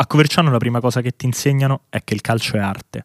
A 0.00 0.06
Coverciano 0.06 0.50
la 0.50 0.56
prima 0.56 0.80
cosa 0.80 1.02
che 1.02 1.14
ti 1.14 1.26
insegnano 1.26 1.82
è 1.90 2.02
che 2.02 2.14
il 2.14 2.22
calcio 2.22 2.56
è 2.56 2.58
arte. 2.58 3.04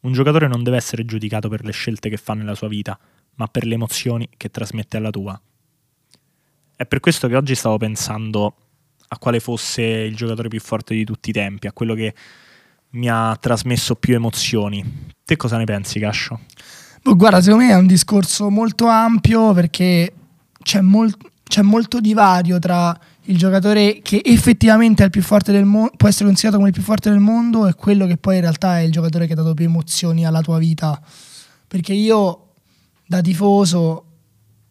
Un 0.00 0.12
giocatore 0.12 0.48
non 0.48 0.64
deve 0.64 0.76
essere 0.76 1.04
giudicato 1.04 1.48
per 1.48 1.64
le 1.64 1.70
scelte 1.70 2.08
che 2.08 2.16
fa 2.16 2.34
nella 2.34 2.56
sua 2.56 2.66
vita, 2.66 2.98
ma 3.36 3.46
per 3.46 3.64
le 3.64 3.74
emozioni 3.74 4.28
che 4.36 4.50
trasmette 4.50 4.96
alla 4.96 5.10
tua. 5.10 5.40
È 6.74 6.84
per 6.84 6.98
questo 6.98 7.28
che 7.28 7.36
oggi 7.36 7.54
stavo 7.54 7.76
pensando 7.76 8.56
a 9.06 9.18
quale 9.18 9.38
fosse 9.38 9.82
il 9.82 10.16
giocatore 10.16 10.48
più 10.48 10.58
forte 10.58 10.96
di 10.96 11.04
tutti 11.04 11.30
i 11.30 11.32
tempi, 11.32 11.68
a 11.68 11.72
quello 11.72 11.94
che 11.94 12.12
mi 12.90 13.08
ha 13.08 13.36
trasmesso 13.40 13.94
più 13.94 14.16
emozioni. 14.16 15.12
Te 15.24 15.36
cosa 15.36 15.58
ne 15.58 15.64
pensi, 15.64 16.00
Cascio? 16.00 16.40
Boh, 17.02 17.14
guarda, 17.14 17.40
secondo 17.40 17.66
me 17.66 17.70
è 17.70 17.76
un 17.76 17.86
discorso 17.86 18.50
molto 18.50 18.88
ampio 18.88 19.52
perché 19.52 20.12
c'è, 20.60 20.80
mol- 20.80 21.16
c'è 21.44 21.62
molto 21.62 22.00
divario 22.00 22.58
tra 22.58 22.98
il 23.26 23.38
giocatore 23.38 24.00
che 24.02 24.20
effettivamente 24.24 25.02
è 25.02 25.06
il 25.06 25.10
più 25.10 25.22
forte 25.22 25.52
del 25.52 25.64
mondo, 25.64 25.92
può 25.96 26.08
essere 26.08 26.26
considerato 26.26 26.56
come 26.56 26.70
il 26.70 26.74
più 26.74 26.82
forte 26.82 27.10
del 27.10 27.20
mondo 27.20 27.66
e 27.66 27.74
quello 27.74 28.06
che 28.06 28.16
poi 28.16 28.36
in 28.36 28.40
realtà 28.40 28.78
è 28.78 28.82
il 28.82 28.90
giocatore 28.90 29.26
che 29.26 29.34
ha 29.34 29.36
dato 29.36 29.54
più 29.54 29.64
emozioni 29.64 30.26
alla 30.26 30.40
tua 30.40 30.58
vita. 30.58 31.00
Perché 31.68 31.92
io 31.92 32.48
da 33.06 33.20
tifoso 33.20 34.04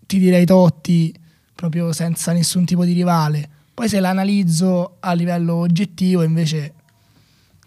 ti 0.06 0.20
direi 0.20 0.46
Totti 0.46 1.14
proprio 1.56 1.94
senza 1.94 2.34
nessun 2.34 2.66
tipo 2.66 2.84
di 2.84 2.94
rivale. 2.94 3.50
Poi 3.74 3.88
se 3.88 4.00
l'analizzo 4.00 4.98
a 5.00 5.14
livello 5.14 5.56
oggettivo 5.56 6.24
invece 6.24 6.74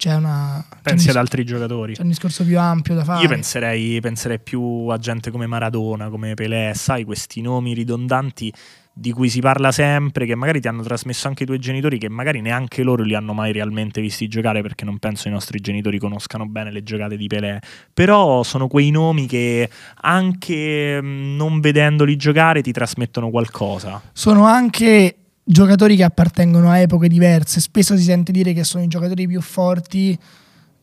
c'è 0.04 0.14
una... 0.16 0.62
Pensi 0.82 1.06
c'è 1.06 1.12
ad 1.12 1.16
altri 1.16 1.46
giocatori? 1.46 1.94
C'è 1.94 2.02
un 2.02 2.08
discorso 2.08 2.44
più 2.44 2.58
ampio 2.58 2.94
da 2.94 3.04
fare. 3.04 3.22
Io 3.22 3.28
penserei, 3.28 3.98
penserei 4.00 4.38
più 4.38 4.86
a 4.88 4.98
gente 4.98 5.30
come 5.30 5.46
Maradona, 5.46 6.10
come 6.10 6.34
Pelé, 6.34 6.72
sai, 6.74 7.04
questi 7.04 7.40
nomi 7.40 7.72
ridondanti 7.72 8.52
di 8.92 9.12
cui 9.12 9.30
si 9.30 9.40
parla 9.40 9.72
sempre, 9.72 10.26
che 10.26 10.34
magari 10.34 10.60
ti 10.60 10.68
hanno 10.68 10.82
trasmesso 10.82 11.26
anche 11.26 11.44
i 11.44 11.46
tuoi 11.46 11.58
genitori, 11.58 11.96
che 11.96 12.10
magari 12.10 12.42
neanche 12.42 12.82
loro 12.82 13.02
li 13.02 13.14
hanno 13.14 13.32
mai 13.32 13.52
realmente 13.52 14.02
visti 14.02 14.28
giocare, 14.28 14.60
perché 14.60 14.84
non 14.84 14.98
penso 14.98 15.28
i 15.28 15.30
nostri 15.30 15.58
genitori 15.58 15.98
conoscano 15.98 16.46
bene 16.46 16.70
le 16.70 16.82
giocate 16.82 17.16
di 17.16 17.26
Pelé. 17.26 17.60
Però 17.94 18.42
sono 18.42 18.68
quei 18.68 18.90
nomi 18.90 19.26
che 19.26 19.70
anche 20.02 21.00
mm, 21.00 21.34
non 21.34 21.60
vedendoli 21.60 22.16
giocare 22.16 22.60
ti 22.60 22.72
trasmettono 22.72 23.30
qualcosa. 23.30 24.02
Sono 24.12 24.44
anche 24.44 25.23
giocatori 25.44 25.96
che 25.96 26.04
appartengono 26.04 26.70
a 26.70 26.78
epoche 26.78 27.08
diverse. 27.08 27.60
Spesso 27.60 27.96
si 27.96 28.02
sente 28.02 28.32
dire 28.32 28.52
che 28.52 28.64
sono 28.64 28.82
i 28.82 28.88
giocatori 28.88 29.26
più 29.26 29.40
forti, 29.40 30.18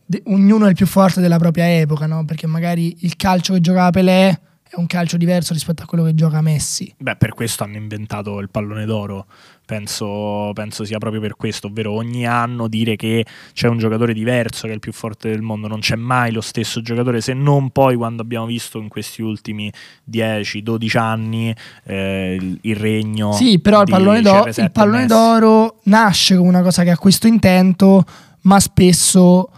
de- 0.06 0.22
ognuno 0.26 0.66
è 0.66 0.68
il 0.68 0.74
più 0.74 0.86
forte 0.86 1.20
della 1.20 1.38
propria 1.38 1.78
epoca, 1.78 2.06
no? 2.06 2.24
Perché 2.24 2.46
magari 2.46 2.96
il 3.00 3.16
calcio 3.16 3.54
che 3.54 3.60
giocava 3.60 3.90
Pelé 3.90 4.40
è 4.74 4.78
un 4.78 4.86
calcio 4.86 5.18
diverso 5.18 5.52
rispetto 5.52 5.82
a 5.82 5.86
quello 5.86 6.02
che 6.02 6.14
gioca 6.14 6.40
Messi. 6.40 6.94
Beh, 6.96 7.16
per 7.16 7.34
questo 7.34 7.62
hanno 7.62 7.76
inventato 7.76 8.38
il 8.38 8.48
pallone 8.48 8.86
d'oro. 8.86 9.26
Penso, 9.66 10.50
penso, 10.54 10.84
sia 10.84 10.96
proprio 10.96 11.20
per 11.20 11.36
questo, 11.36 11.66
ovvero 11.66 11.92
ogni 11.92 12.26
anno 12.26 12.68
dire 12.68 12.96
che 12.96 13.24
c'è 13.52 13.68
un 13.68 13.76
giocatore 13.76 14.14
diverso 14.14 14.62
che 14.62 14.70
è 14.70 14.74
il 14.74 14.80
più 14.80 14.92
forte 14.92 15.28
del 15.28 15.42
mondo, 15.42 15.68
non 15.68 15.80
c'è 15.80 15.94
mai 15.96 16.32
lo 16.32 16.40
stesso 16.40 16.80
giocatore, 16.80 17.20
se 17.20 17.34
non 17.34 17.68
poi 17.68 17.96
quando 17.96 18.22
abbiamo 18.22 18.46
visto 18.46 18.78
in 18.78 18.88
questi 18.88 19.20
ultimi 19.20 19.70
10-12 20.10 20.98
anni 20.98 21.54
eh, 21.84 22.38
il, 22.40 22.58
il, 22.62 22.76
regno. 22.76 23.32
Sì, 23.32 23.58
però 23.58 23.82
il 23.82 23.90
pallone, 23.90 24.22
d'oro, 24.22 24.48
il 24.48 24.70
pallone 24.72 25.06
d'oro 25.06 25.80
nasce 25.84 26.34
come 26.36 26.48
una 26.48 26.62
cosa 26.62 26.82
che 26.82 26.90
ha 26.90 26.98
questo 26.98 27.26
intento, 27.26 28.04
ma 28.42 28.58
spesso 28.58 29.50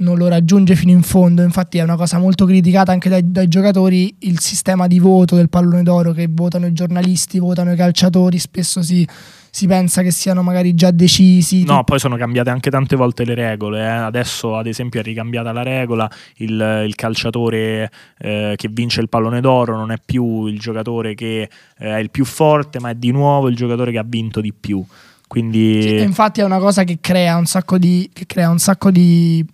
non 0.00 0.18
lo 0.18 0.28
raggiunge 0.28 0.76
fino 0.76 0.92
in 0.92 1.02
fondo. 1.02 1.42
Infatti, 1.42 1.78
è 1.78 1.82
una 1.82 1.96
cosa 1.96 2.18
molto 2.18 2.44
criticata 2.44 2.92
anche 2.92 3.08
dai, 3.08 3.22
dai, 3.24 3.48
giocatori. 3.48 4.14
Il 4.20 4.38
sistema 4.40 4.86
di 4.86 4.98
voto 4.98 5.36
del 5.36 5.48
pallone 5.48 5.82
d'oro 5.82 6.12
che 6.12 6.28
votano 6.30 6.66
i 6.66 6.72
giornalisti, 6.72 7.38
votano 7.38 7.72
i 7.72 7.76
calciatori. 7.76 8.38
Spesso 8.38 8.82
si, 8.82 9.06
si 9.50 9.66
pensa 9.66 10.02
che 10.02 10.10
siano 10.10 10.42
magari 10.42 10.74
già 10.74 10.90
decisi. 10.90 11.64
No, 11.64 11.84
poi 11.84 11.98
sono 11.98 12.16
cambiate 12.16 12.50
anche 12.50 12.70
tante 12.70 12.96
volte 12.96 13.24
le 13.24 13.34
regole. 13.34 13.80
Eh. 13.80 13.88
Adesso, 13.88 14.56
ad 14.56 14.66
esempio, 14.66 15.00
è 15.00 15.02
ricambiata 15.02 15.52
la 15.52 15.62
regola: 15.62 16.10
il, 16.36 16.84
il 16.86 16.94
calciatore 16.94 17.90
eh, 18.18 18.54
che 18.56 18.68
vince 18.68 19.00
il 19.00 19.08
pallone 19.08 19.40
d'oro 19.40 19.76
non 19.76 19.90
è 19.92 19.96
più 20.04 20.46
il 20.46 20.58
giocatore 20.58 21.14
che 21.14 21.42
eh, 21.42 21.48
è 21.78 21.98
il 21.98 22.10
più 22.10 22.24
forte, 22.24 22.80
ma 22.80 22.90
è 22.90 22.94
di 22.94 23.10
nuovo 23.10 23.48
il 23.48 23.56
giocatore 23.56 23.92
che 23.92 23.98
ha 23.98 24.04
vinto 24.06 24.40
di 24.40 24.52
più. 24.52 24.84
Quindi... 25.30 25.80
Sì, 25.80 26.00
infatti 26.00 26.40
è 26.40 26.44
una 26.44 26.58
cosa 26.58 26.82
che 26.82 26.98
crea 27.00 27.36
un 27.36 27.46
sacco 27.46 27.78
di, 27.78 28.10
che 28.12 28.26
crea 28.26 28.50
un 28.50 28.58
sacco 28.58 28.90
di 28.90 29.46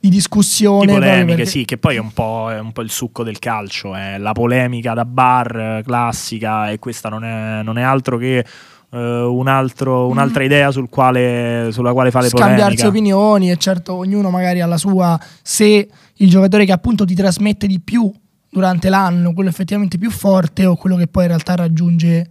di 0.00 0.08
discussione. 0.08 0.86
Di 0.86 0.92
polemiche, 0.92 1.26
perché... 1.26 1.46
sì, 1.46 1.64
che 1.64 1.78
poi 1.78 1.96
è 1.96 1.98
un, 1.98 2.10
è 2.14 2.58
un, 2.58 2.72
po', 2.72 2.82
il 2.82 2.90
succo 2.90 3.22
del 3.24 3.38
calcio, 3.38 3.94
è 3.94 4.18
la 4.18 4.32
polemica 4.32 4.94
da 4.94 5.04
bar 5.04 5.82
classica 5.84 6.70
e 6.70 6.78
questa 6.78 7.08
non 7.08 7.24
è, 7.24 7.62
non 7.62 7.78
è 7.78 7.82
altro 7.82 8.16
che 8.16 8.44
uh, 8.90 8.98
un 8.98 9.48
altro, 9.48 10.06
un'altra 10.06 10.42
mm. 10.42 10.46
idea 10.46 10.70
sul 10.70 10.88
quale, 10.88 11.68
sulla 11.72 11.92
quale 11.92 12.10
fare 12.10 12.28
Scambiarsi 12.28 12.76
polemica. 12.76 12.88
opinioni 12.88 13.50
e 13.50 13.56
certo 13.56 13.94
ognuno 13.94 14.30
magari 14.30 14.60
ha 14.60 14.66
la 14.66 14.78
sua, 14.78 15.18
se 15.42 15.88
il 16.14 16.30
giocatore 16.30 16.64
che 16.64 16.72
appunto 16.72 17.04
ti 17.04 17.14
trasmette 17.14 17.66
di 17.66 17.80
più 17.80 18.12
durante 18.50 18.88
l'anno, 18.88 19.34
quello 19.34 19.50
effettivamente 19.50 19.98
più 19.98 20.10
forte 20.10 20.64
o 20.64 20.76
quello 20.76 20.96
che 20.96 21.06
poi 21.06 21.24
in 21.24 21.28
realtà 21.28 21.54
raggiunge 21.54 22.26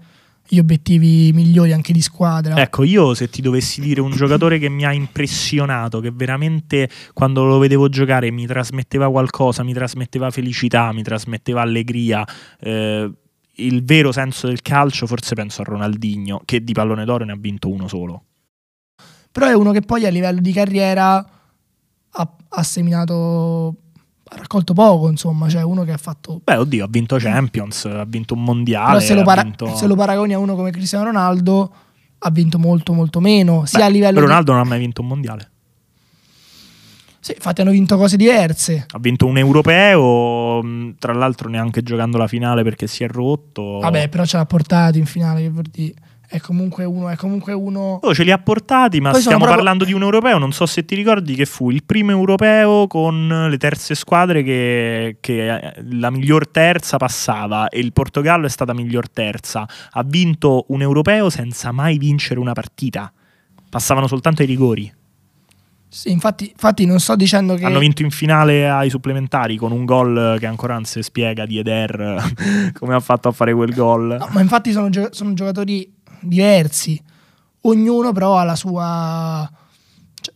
gli 0.47 0.59
obiettivi 0.59 1.31
migliori 1.34 1.74
anche 1.74 1.94
di 1.94 2.02
squadra. 2.02 2.56
Ecco, 2.56 2.84
io 2.84 3.13
se 3.13 3.30
ti 3.30 3.41
dovessi 3.41 3.81
dire 3.81 4.02
un 4.02 4.12
giocatore 4.12 4.59
che 4.59 4.69
mi 4.69 4.85
ha 4.85 4.94
impressionato, 4.94 6.00
che 6.00 6.12
veramente 6.12 6.90
quando 7.13 7.44
lo 7.44 7.58
vedevo 7.58 7.90
giocare 7.90 8.31
mi 8.31 8.46
trasmetteva 8.46 9.09
qualcosa, 9.09 9.63
mi 9.63 9.74
trasmetteva 9.74 10.31
felicità, 10.31 10.91
mi 10.94 11.03
trasmetteva 11.03 11.62
allegria, 11.62 12.25
eh, 12.59 13.12
il 13.59 13.84
vero 13.84 14.12
senso 14.12 14.47
del 14.47 14.62
calcio, 14.62 15.08
forse 15.08 15.35
penso 15.35 15.62
a 15.62 15.66
Ronaldinho, 15.66 16.41
che 16.46 16.64
di 16.64 16.74
pallone 16.74 17.06
d'oro 17.06 17.25
ne 17.25 17.34
ha 17.34 17.38
vinto 17.38 17.69
uno 17.69 17.88
solo. 17.88 18.24
Però 19.31 19.47
è 19.47 19.53
uno 19.53 19.72
che 19.72 19.81
poi 19.81 20.06
a 20.06 20.09
livello 20.09 20.40
di 20.40 20.52
carriera 20.52 21.18
ha, 22.09 22.35
ha 22.50 22.64
seminato 22.64 23.75
ha 24.30 24.36
raccolto 24.36 24.74
poco, 24.74 25.10
insomma, 25.10 25.48
cioè 25.50 25.64
uno 25.64 25.84
che 25.84 25.92
ha 25.92 25.98
fatto... 25.98 26.42
Beh, 26.44 26.58
oddio, 26.58 26.86
ha 26.86 26.88
vinto 26.90 27.18
Champions, 27.18 27.86
ha 27.86 28.06
vinto 28.06 28.34
un 28.34 28.44
mondiale. 28.44 29.00
Se 29.00 29.14
lo, 29.14 29.24
para- 29.24 29.44
vinto... 29.44 29.76
se 29.76 29.88
lo 29.88 29.96
paragoni 29.96 30.34
a 30.34 30.40
uno 30.40 30.56
come 30.56 30.72
Cristiano 30.72 31.06
Ronaldo, 31.06 31.74
ha 32.20 32.30
vinto 32.30 32.60
molto 32.60 32.94
molto 32.94 33.20
meno, 33.20 33.66
sia 33.66 33.80
Beh, 33.80 33.86
a 33.86 33.90
livello... 33.90 34.20
Ronaldo 34.20 34.52
di... 34.52 34.58
non 34.58 34.66
ha 34.66 34.70
mai 34.70 34.80
vinto 34.80 35.02
un 35.02 35.08
mondiale. 35.08 35.52
Sì, 37.20 37.34
infatti 37.34 37.62
hanno 37.62 37.72
vinto 37.72 37.98
cose 37.98 38.16
diverse. 38.16 38.86
Ha 38.90 39.00
vinto 39.00 39.26
un 39.26 39.38
europeo, 39.38 40.64
tra 40.98 41.14
l'altro 41.14 41.50
neanche 41.50 41.84
giocando 41.84 42.18
la 42.18 42.28
finale 42.28 42.64
perché 42.64 42.88
si 42.88 43.04
è 43.04 43.08
rotto. 43.08 43.80
Vabbè, 43.80 44.08
però 44.08 44.24
ce 44.26 44.38
l'ha 44.38 44.46
portato 44.46 44.98
in 44.98 45.06
finale, 45.06 45.42
che 45.42 45.50
vuol 45.50 45.66
dire 45.70 45.94
è 46.30 46.42
comunque 46.42 46.84
uno. 46.84 47.10
È 47.10 47.16
comunque 47.16 47.54
uno... 47.54 48.00
Oh, 48.02 48.14
ce 48.14 48.24
li 48.24 48.32
ha 48.32 48.38
portati, 48.38 49.00
ma 49.00 49.12
Poi 49.12 49.22
stiamo 49.22 49.38
proprio... 49.38 49.56
parlando 49.58 49.86
di 49.86 49.94
un 49.94 50.02
europeo. 50.02 50.38
Non 50.38 50.52
so 50.52 50.66
se 50.66 50.84
ti 50.84 50.94
ricordi 50.94 51.36
che 51.36 51.46
fu 51.46 51.70
il 51.70 51.84
primo 51.86 52.12
europeo 52.12 52.86
con 52.88 53.48
le 53.50 53.58
terze 53.58 53.96
squadre 53.96 54.44
che, 54.44 55.18
che 55.22 55.74
la 55.90 56.10
miglior 56.10 56.50
terza 56.50 56.98
passava 56.98 57.70
e 57.70 57.80
il 57.80 57.94
Portogallo 57.94 58.46
è 58.46 58.50
stata 58.50 58.74
miglior 58.74 59.10
terza. 59.10 59.66
Ha 59.92 60.04
vinto 60.04 60.66
un 60.70 60.82
europeo 60.82 61.30
senza 61.30 61.72
mai 61.72 61.98
vincere 61.98 62.40
una 62.40 62.54
partita. 62.54 63.12
Passavano 63.70 64.08
soltanto 64.08 64.42
ai 64.42 64.48
rigori. 64.48 64.94
Sì, 65.90 66.12
infatti, 66.12 66.50
infatti, 66.52 66.86
non 66.86 67.00
sto 67.00 67.16
dicendo 67.16 67.56
che. 67.56 67.64
Hanno 67.64 67.80
vinto 67.80 68.02
in 68.02 68.12
finale 68.12 68.70
ai 68.70 68.90
supplementari 68.90 69.56
con 69.56 69.72
un 69.72 69.86
gol 69.86 70.36
che 70.38 70.46
ancora 70.46 70.74
non 70.74 70.84
si 70.84 71.02
spiega 71.02 71.46
di 71.46 71.58
Eder 71.58 72.34
come 72.78 72.94
ha 72.94 73.00
fatto 73.00 73.30
a 73.30 73.32
fare 73.32 73.54
quel 73.54 73.74
gol. 73.74 74.18
No, 74.20 74.28
ma 74.32 74.42
infatti 74.42 74.74
sono, 74.74 74.90
gio- 74.90 75.08
sono 75.12 75.34
giocatori 75.34 75.96
diversi, 76.22 77.01
ognuno 77.61 78.11
però 78.11 78.38
ha 78.38 78.44
la 78.44 78.55
sua... 78.55 79.50
Cioè, 80.19 80.33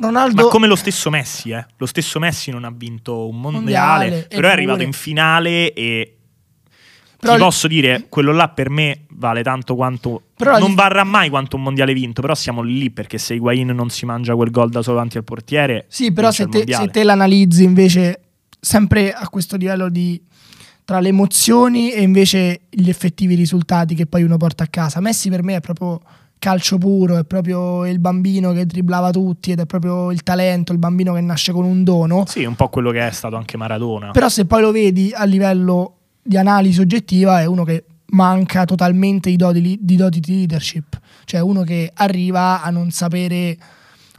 Ronaldo... 0.00 0.44
Ma 0.44 0.48
come 0.48 0.66
lo 0.66 0.76
stesso 0.76 1.10
Messi, 1.10 1.50
eh? 1.50 1.66
Lo 1.76 1.86
stesso 1.86 2.18
Messi 2.18 2.50
non 2.50 2.64
ha 2.64 2.72
vinto 2.74 3.28
un 3.28 3.40
mondiale, 3.40 4.08
mondiale 4.10 4.26
però 4.28 4.48
è 4.48 4.52
arrivato 4.52 4.82
in 4.82 4.92
finale 4.92 5.72
e 5.72 6.16
però 7.22 7.34
ti 7.34 7.40
posso 7.40 7.68
dire, 7.68 8.06
quello 8.08 8.32
là 8.32 8.48
per 8.48 8.68
me 8.68 9.02
vale 9.10 9.44
tanto 9.44 9.76
quanto. 9.76 10.22
Però 10.36 10.58
non 10.58 10.74
varrà 10.74 11.04
mai 11.04 11.30
quanto 11.30 11.54
un 11.54 11.62
mondiale 11.62 11.92
vinto, 11.92 12.20
però 12.20 12.34
siamo 12.34 12.62
lì 12.62 12.90
perché 12.90 13.16
se 13.16 13.34
Higuain 13.34 13.68
non 13.68 13.90
si 13.90 14.04
mangia 14.06 14.34
quel 14.34 14.50
gol 14.50 14.70
da 14.70 14.82
solo 14.82 14.96
davanti 14.96 15.18
al 15.18 15.24
portiere. 15.24 15.84
Sì, 15.86 16.12
però 16.12 16.32
se 16.32 16.48
te, 16.48 16.64
se 16.66 16.88
te, 16.88 17.04
l'analizzi 17.04 17.62
invece 17.62 18.22
sempre 18.58 19.12
a 19.12 19.28
questo 19.28 19.56
livello 19.56 19.88
di 19.88 20.20
tra 20.84 21.00
le 21.00 21.08
emozioni 21.08 21.92
e 21.92 22.02
invece 22.02 22.62
gli 22.68 22.88
effettivi 22.88 23.34
risultati 23.34 23.94
che 23.94 24.06
poi 24.06 24.22
uno 24.22 24.36
porta 24.36 24.64
a 24.64 24.68
casa. 24.68 25.00
Messi 25.00 25.28
per 25.28 25.42
me 25.42 25.56
è 25.56 25.60
proprio 25.60 26.00
calcio 26.38 26.76
puro, 26.76 27.18
è 27.18 27.24
proprio 27.24 27.86
il 27.86 28.00
bambino 28.00 28.52
che 28.52 28.66
dribblava 28.66 29.10
tutti 29.10 29.52
ed 29.52 29.60
è 29.60 29.66
proprio 29.66 30.10
il 30.10 30.24
talento, 30.24 30.72
il 30.72 30.78
bambino 30.78 31.14
che 31.14 31.20
nasce 31.20 31.52
con 31.52 31.64
un 31.64 31.84
dono. 31.84 32.24
Sì, 32.26 32.44
un 32.44 32.56
po' 32.56 32.68
quello 32.68 32.90
che 32.90 33.06
è 33.06 33.10
stato 33.12 33.36
anche 33.36 33.56
Maradona. 33.56 34.10
Però 34.10 34.28
se 34.28 34.44
poi 34.44 34.60
lo 34.60 34.72
vedi 34.72 35.12
a 35.14 35.22
livello 35.24 35.98
di 36.20 36.36
analisi 36.36 36.80
oggettiva 36.80 37.40
è 37.40 37.44
uno 37.44 37.62
che 37.62 37.84
manca 38.06 38.64
totalmente 38.64 39.30
di 39.30 39.36
doti 39.36 39.78
di, 39.80 39.96
doti 39.96 40.18
di 40.18 40.34
leadership, 40.34 40.98
cioè 41.24 41.40
uno 41.40 41.62
che 41.62 41.90
arriva 41.94 42.62
a 42.62 42.70
non 42.70 42.90
sapere 42.90 43.56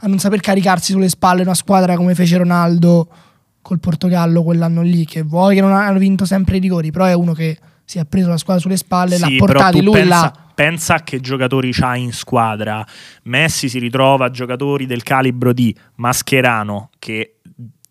a 0.00 0.06
non 0.06 0.18
saper 0.18 0.40
caricarsi 0.40 0.92
sulle 0.92 1.08
spalle 1.08 1.42
una 1.42 1.54
squadra 1.54 1.96
come 1.96 2.14
fece 2.14 2.36
Ronaldo 2.36 3.08
col 3.64 3.80
Portogallo 3.80 4.42
quell'anno 4.42 4.82
lì, 4.82 5.06
che 5.06 5.22
vuoi 5.22 5.54
che 5.54 5.62
non 5.62 5.72
hanno 5.72 5.98
vinto 5.98 6.26
sempre 6.26 6.58
i 6.58 6.60
rigori, 6.60 6.90
però 6.90 7.06
è 7.06 7.14
uno 7.14 7.32
che 7.32 7.56
si 7.82 7.98
è 7.98 8.04
preso 8.04 8.28
la 8.28 8.36
squadra 8.36 8.60
sulle 8.60 8.76
spalle, 8.76 9.16
sì, 9.16 9.22
l'ha 9.22 9.36
portati 9.38 9.82
lui 9.82 9.94
pensa, 9.94 10.20
là. 10.20 10.32
pensa 10.54 10.94
a 10.96 11.02
che 11.02 11.18
giocatori 11.18 11.72
c'ha 11.72 11.96
in 11.96 12.12
squadra. 12.12 12.86
Messi 13.22 13.70
si 13.70 13.78
ritrova 13.78 14.26
a 14.26 14.30
giocatori 14.30 14.84
del 14.84 15.02
calibro 15.02 15.54
di 15.54 15.74
Mascherano, 15.94 16.90
che 16.98 17.36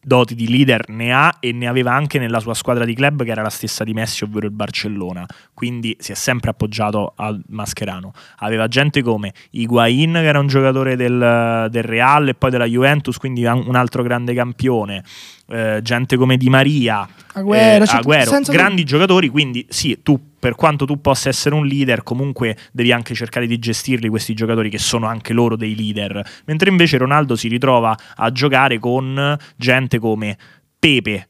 doti 0.03 0.35
di 0.35 0.49
leader 0.49 0.89
ne 0.89 1.13
ha 1.13 1.37
e 1.39 1.51
ne 1.53 1.67
aveva 1.67 1.93
anche 1.93 2.19
nella 2.19 2.39
sua 2.39 2.53
squadra 2.53 2.85
di 2.85 2.93
club 2.93 3.23
che 3.23 3.31
era 3.31 3.41
la 3.41 3.49
stessa 3.49 3.83
di 3.83 3.93
Messi, 3.93 4.23
ovvero 4.23 4.45
il 4.45 4.51
Barcellona. 4.51 5.25
Quindi 5.53 5.95
si 5.99 6.11
è 6.11 6.15
sempre 6.15 6.49
appoggiato 6.49 7.13
al 7.15 7.41
Mascherano. 7.47 8.11
Aveva 8.39 8.67
gente 8.67 9.01
come 9.01 9.33
Higuain, 9.51 10.13
che 10.13 10.25
era 10.25 10.39
un 10.39 10.47
giocatore 10.47 10.95
del, 10.95 11.67
del 11.69 11.83
Real 11.83 12.27
e 12.27 12.35
poi 12.35 12.51
della 12.51 12.65
Juventus, 12.65 13.17
quindi 13.17 13.45
un 13.45 13.75
altro 13.75 14.03
grande 14.03 14.33
campione. 14.33 15.03
Eh, 15.45 15.79
gente 15.83 16.15
come 16.15 16.37
Di 16.37 16.49
Maria, 16.49 17.07
Agüero, 17.33 17.83
eh, 17.83 17.85
cioè, 17.85 17.99
Agüero 17.99 18.39
grandi 18.49 18.83
giocatori, 18.85 19.27
quindi 19.27 19.65
sì, 19.69 19.99
tu 20.01 20.19
per 20.39 20.55
quanto 20.55 20.85
tu 20.85 21.01
possa 21.01 21.29
essere 21.29 21.53
un 21.53 21.65
leader, 21.65 22.01
comunque 22.03 22.57
devi 22.71 22.91
anche 22.93 23.13
cercare 23.13 23.45
di 23.45 23.59
gestirli 23.59 24.07
questi 24.07 24.33
giocatori 24.33 24.69
che 24.69 24.77
sono 24.77 25.05
anche 25.05 25.33
loro 25.33 25.57
dei 25.57 25.75
leader, 25.75 26.21
mentre 26.45 26.69
invece 26.69 26.97
Ronaldo 26.97 27.35
si 27.35 27.49
ritrova 27.49 27.95
a 28.15 28.31
giocare 28.31 28.79
con 28.79 29.37
gente 29.57 29.99
come 29.99 30.37
Pepe, 30.79 31.27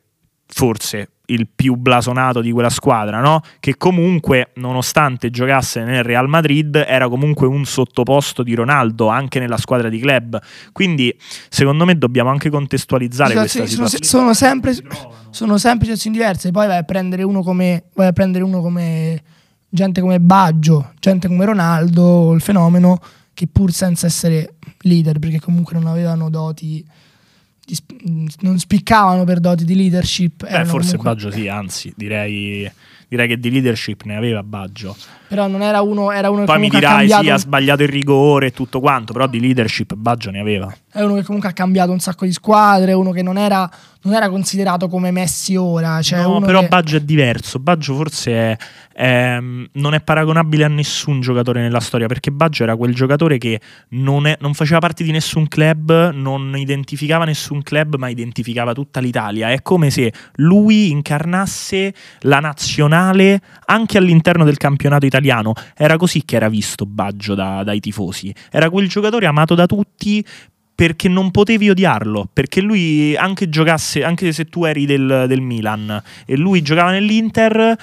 forse 0.53 1.09
il 1.27 1.47
più 1.53 1.75
blasonato 1.75 2.41
di 2.41 2.51
quella 2.51 2.69
squadra, 2.69 3.21
no? 3.21 3.41
Che 3.59 3.77
comunque, 3.77 4.51
nonostante 4.55 5.29
giocasse 5.29 5.83
nel 5.83 6.03
Real 6.03 6.27
Madrid, 6.27 6.75
era 6.85 7.07
comunque 7.07 7.47
un 7.47 7.65
sottoposto 7.65 8.43
di 8.43 8.53
Ronaldo 8.53 9.07
anche 9.07 9.39
nella 9.39 9.57
squadra 9.57 9.89
di 9.89 9.99
club. 9.99 10.39
Quindi, 10.71 11.15
secondo 11.49 11.85
me, 11.85 11.97
dobbiamo 11.97 12.29
anche 12.29 12.49
contestualizzare 12.49 13.31
Sì, 13.31 13.37
questa 13.37 13.65
sì, 13.65 13.73
sono, 13.75 13.87
situazione. 13.87 14.33
sono 14.33 14.33
sempre, 14.33 14.75
sono 15.29 15.57
sempre 15.57 15.85
situazioni 15.85 16.17
diverse. 16.17 16.51
Poi 16.51 16.67
vai 16.67 16.77
a 16.77 16.83
prendere 16.83 17.23
uno 17.23 17.41
come, 17.41 17.85
vai 17.93 18.07
a 18.07 18.13
prendere 18.13 18.43
uno 18.43 18.61
come 18.61 19.23
gente 19.69 20.01
come 20.01 20.19
Baggio, 20.19 20.91
gente 20.99 21.27
come 21.27 21.45
Ronaldo, 21.45 22.33
il 22.33 22.41
fenomeno, 22.41 22.99
che 23.33 23.47
pur 23.47 23.71
senza 23.71 24.05
essere 24.05 24.55
leader, 24.81 25.17
perché 25.17 25.39
comunque 25.39 25.73
non 25.73 25.87
avevano 25.87 26.29
doti, 26.29 26.85
non 28.41 28.59
spiccavano 28.59 29.23
per 29.23 29.39
doti 29.39 29.65
di 29.65 29.75
leadership. 29.75 30.43
Beh, 30.49 30.65
forse 30.65 30.97
comunque- 30.97 31.13
Baggio 31.27 31.31
sì, 31.31 31.47
anzi, 31.47 31.93
direi, 31.95 32.69
direi 33.07 33.27
che 33.27 33.39
di 33.39 33.49
leadership 33.51 34.03
ne 34.03 34.15
aveva 34.15 34.43
Baggio. 34.43 34.95
Però 35.27 35.47
non 35.47 35.61
era 35.61 35.81
uno, 35.81 36.11
era 36.11 36.29
uno 36.29 36.41
che 36.41 36.45
Poi 36.45 36.59
mi 36.59 36.67
ha 36.67 36.69
dirai 36.69 36.97
cambiato, 36.97 37.23
sì, 37.23 37.29
ha 37.29 37.37
sbagliato 37.37 37.83
il 37.83 37.89
rigore 37.89 38.47
e 38.47 38.51
tutto 38.51 38.79
quanto, 38.79 39.13
però 39.13 39.27
di 39.27 39.39
leadership 39.39 39.93
Baggio 39.95 40.29
ne 40.29 40.39
aveva. 40.39 40.73
è 40.91 41.01
uno 41.01 41.15
che 41.15 41.23
comunque 41.23 41.49
ha 41.49 41.53
cambiato 41.53 41.91
un 41.91 41.99
sacco 41.99 42.25
di 42.25 42.33
squadre, 42.33 42.93
uno 42.93 43.11
che 43.11 43.21
non 43.23 43.37
era, 43.37 43.69
non 44.03 44.13
era 44.15 44.29
considerato 44.29 44.87
come 44.87 45.11
Messi 45.11 45.55
ora. 45.55 46.01
Cioè 46.01 46.21
no, 46.21 46.39
però 46.41 46.59
che- 46.61 46.67
Baggio 46.67 46.97
è 46.97 47.01
diverso. 47.01 47.59
Baggio 47.59 47.95
forse 47.95 48.31
è- 48.31 48.57
è- 48.93 49.39
non 49.39 49.93
è 49.93 50.01
paragonabile 50.01 50.65
a 50.65 50.67
nessun 50.67 51.19
giocatore 51.21 51.61
nella 51.61 51.79
storia 51.79 52.07
perché 52.07 52.31
Baggio 52.31 52.63
era 52.63 52.75
quel 52.75 52.93
giocatore 52.93 53.37
che 53.37 53.59
non, 53.89 54.27
è- 54.27 54.37
non 54.41 54.53
faceva 54.53 54.79
parte 54.79 55.03
di 55.03 55.11
nessun 55.11 55.47
club, 55.47 56.11
non 56.11 56.55
identificava 56.57 57.23
nessun 57.25 57.61
club, 57.63 57.95
ma 57.95 58.09
identificava 58.09 58.73
tutta 58.73 58.99
l'Italia. 58.99 59.49
È 59.49 59.61
come 59.61 59.89
se 59.89 60.11
lui 60.35 60.91
incarnasse 60.91 61.93
la 62.21 62.39
nazionale 62.39 63.41
anche 63.65 63.97
all'interno 63.97 64.43
del 64.43 64.57
campionato 64.57 65.05
italiano. 65.05 65.53
Era 65.75 65.97
così 65.97 66.23
che 66.25 66.35
era 66.35 66.49
visto 66.49 66.85
Baggio 66.85 67.35
da- 67.35 67.63
dai 67.63 67.79
tifosi. 67.79 68.33
Era 68.51 68.69
quel 68.69 68.87
giocatore 68.89 69.25
amato 69.25 69.55
da 69.55 69.65
tutti 69.65 70.23
perché 70.75 71.07
non 71.07 71.31
potevi 71.31 71.69
odiarlo, 71.69 72.27
perché 72.31 72.61
lui 72.61 73.15
anche 73.15 73.49
giocasse, 73.49 74.03
anche 74.03 74.31
se 74.31 74.45
tu 74.45 74.65
eri 74.65 74.85
del, 74.85 75.25
del 75.27 75.41
Milan 75.41 76.01
e 76.25 76.35
lui 76.35 76.61
giocava 76.61 76.91
nell'Inter, 76.91 77.77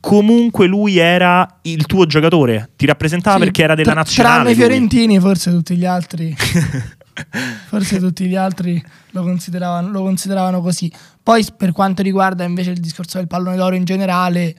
comunque 0.00 0.66
lui 0.66 0.98
era 0.98 1.58
il 1.62 1.86
tuo 1.86 2.06
giocatore, 2.06 2.70
ti 2.76 2.86
rappresentava 2.86 3.38
Sì, 3.38 3.44
perché 3.44 3.62
era 3.62 3.74
della 3.74 3.92
tra- 3.92 4.00
nazionale. 4.00 4.34
Tranne 4.34 4.52
i 4.52 4.54
fiorentini, 4.54 5.18
forse 5.18 5.50
tutti 5.50 5.76
gli 5.76 5.84
altri. 5.84 6.34
forse 7.66 7.98
tutti 7.98 8.26
gli 8.26 8.36
altri 8.36 8.82
lo 9.10 9.22
consideravano, 9.22 9.90
lo 9.90 10.02
consideravano 10.02 10.60
così. 10.60 10.92
Poi, 11.22 11.44
per 11.56 11.72
quanto 11.72 12.02
riguarda 12.02 12.44
invece 12.44 12.70
il 12.70 12.80
discorso 12.80 13.18
del 13.18 13.26
pallone 13.26 13.56
d'oro 13.56 13.74
in 13.74 13.84
generale, 13.84 14.54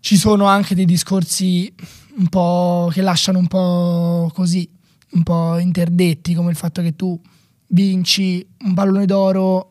ci 0.00 0.16
sono 0.16 0.46
anche 0.46 0.74
dei 0.74 0.86
discorsi 0.86 1.72
un 2.16 2.26
po' 2.28 2.90
che 2.92 3.02
lasciano 3.02 3.38
un 3.38 3.46
po' 3.46 4.30
così, 4.34 4.68
un 5.12 5.22
po' 5.22 5.58
interdetti, 5.58 6.34
come 6.34 6.50
il 6.50 6.56
fatto 6.56 6.82
che 6.82 6.94
tu 6.96 7.18
vinci 7.68 8.44
un 8.64 8.74
pallone 8.74 9.06
d'oro 9.06 9.70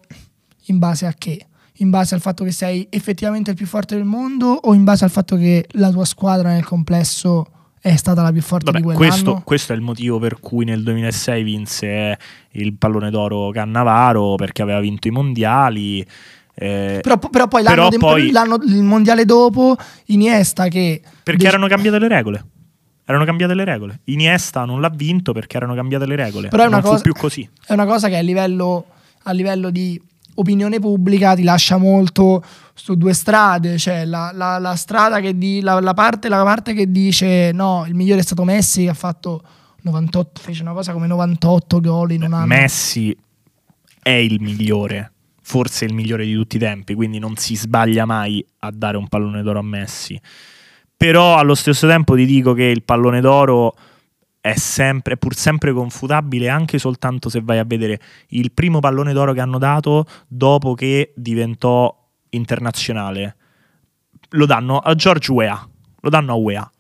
in 0.66 0.80
base 0.80 1.06
a 1.06 1.14
che? 1.18 1.46
In 1.78 1.90
base 1.90 2.14
al 2.16 2.22
fatto 2.22 2.44
che 2.44 2.52
sei 2.52 2.86
effettivamente 2.92 3.50
il 3.52 3.56
più 3.56 3.66
forte 3.66 3.96
del 3.96 4.04
mondo 4.06 4.48
o 4.50 4.74
in 4.74 4.84
base 4.84 5.04
al 5.04 5.10
fatto 5.10 5.36
che 5.36 5.66
la 5.72 5.90
tua 5.90 6.06
squadra 6.06 6.50
nel 6.52 6.64
complesso 6.64 7.46
è 7.82 7.96
stata 7.96 8.22
la 8.22 8.32
più 8.32 8.44
forte 8.44 8.66
Vabbè, 8.72 8.78
di 8.78 8.84
quell'anno? 8.94 9.10
questo, 9.24 9.42
questo 9.44 9.74
è 9.74 9.76
il 9.76 9.82
motivo 9.82 10.20
per 10.20 10.40
cui 10.40 10.66
nel 10.66 10.84
2006 10.84 11.42
vinse 11.44 12.18
il 12.52 12.74
pallone 12.76 13.10
d'oro 13.10 13.50
Cannavaro 13.50 14.36
perché 14.36 14.62
aveva 14.62 14.80
vinto 14.80 15.08
i 15.08 15.12
mondiali. 15.12 16.06
eh, 16.54 17.00
Però, 17.02 17.18
però 17.18 17.48
poi, 17.48 17.64
l'anno 17.64 17.76
Però 17.76 17.90
de- 17.90 17.98
poi- 17.98 18.30
l'anno- 18.32 18.60
il 18.64 18.84
mondiale 18.84 19.26
dopo, 19.26 19.76
Iniesta 20.08 20.68
che... 20.68 21.02
perché 21.24 21.40
dec- 21.44 21.50
erano 21.54 21.66
cambiate 21.68 21.98
le 21.98 22.08
regole. 22.08 22.46
Erano 23.12 23.26
cambiate 23.26 23.54
le 23.54 23.64
regole. 23.66 24.00
Iniesta 24.06 24.66
non 24.66 24.80
l'ha 24.82 24.90
vinto 24.90 25.34
perché 25.34 25.58
erano 25.58 25.76
cambiate 25.76 26.06
le 26.06 26.16
regole. 26.16 26.48
Però 26.48 26.64
è 26.64 26.68
una 26.68 26.82
cosa- 26.82 26.96
fu 26.98 27.02
più 27.04 27.14
così. 27.14 27.48
è 27.66 27.74
una 27.74 27.86
cosa 27.86 28.08
che 28.10 28.18
a 28.18 28.22
livello, 28.22 28.86
a 29.24 29.32
livello 29.32 29.70
di 29.70 30.02
opinione 30.36 30.80
pubblica 30.80 31.36
ti 31.36 31.44
lascia 31.44 31.78
molto 31.78 32.42
su 32.74 32.96
due 32.96 33.14
strade, 33.14 33.78
cioè 33.78 34.06
la, 34.06 34.32
la- 34.34 34.58
la 34.60 34.76
strada 34.76 35.20
che 35.20 35.38
di, 35.38 35.60
la, 35.62 35.80
la 35.82 35.94
parte, 35.94 36.30
la 36.30 36.42
parte 36.44 36.74
che 36.74 36.90
dice 36.90 37.52
no, 37.52 37.84
il 37.88 37.94
migliore 37.96 38.22
è 38.22 38.24
stato 38.24 38.44
Messi 38.44 38.84
che 38.84 38.90
ha 38.90 38.94
fatto 38.96 39.44
98, 39.82 40.42
fece 40.42 40.62
una 40.62 40.74
cosa 40.74 40.94
come 40.94 41.06
98 41.08 41.80
gol 41.82 42.12
in 42.14 42.24
un 42.24 42.34
anno. 42.34 42.46
Messi 42.46 43.16
è 44.02 44.10
il 44.10 44.40
migliore, 44.42 45.12
forse 45.42 45.86
il 45.86 45.94
migliore 45.94 46.24
di 46.26 46.34
tutti 46.34 46.56
i 46.56 46.60
tempi, 46.60 46.94
quindi 46.94 47.20
non 47.20 47.36
si 47.36 47.56
sbaglia 47.56 48.06
mai 48.06 48.44
a 48.60 48.72
dare 48.72 48.98
un 48.98 49.08
pallone 49.08 49.42
d'oro 49.44 49.60
a 49.60 49.64
Messi. 49.64 50.20
Però 51.02 51.36
allo 51.36 51.56
stesso 51.56 51.88
tempo 51.88 52.16
ti 52.16 52.28
dico 52.28 52.54
che 52.54 52.66
il 52.66 52.84
pallone 52.84 53.22
d'oro 53.22 53.74
è, 54.40 54.56
sempre, 54.56 55.18
pur 55.18 55.34
sempre 55.34 55.74
confutabile 55.74 56.48
anche 56.48 56.78
soltanto 56.78 57.28
se 57.28 57.42
vai 57.42 57.58
a 57.58 57.64
vedere 57.66 58.00
il 58.28 58.52
primo 58.52 58.78
pallone 58.78 59.12
d'oro 59.12 59.34
che 59.34 59.42
hanno 59.42 59.58
dato 59.58 60.06
dopo 60.28 60.76
che 60.76 61.12
diventò 61.16 61.92
internazionale. 62.30 63.36
Lo 64.30 64.46
danno 64.46 64.78
a 64.78 64.94
George 64.94 65.32
Weah, 65.32 65.68
lo 66.02 66.10
danno 66.12 66.34
a 66.34 66.36
Weah. 66.36 66.72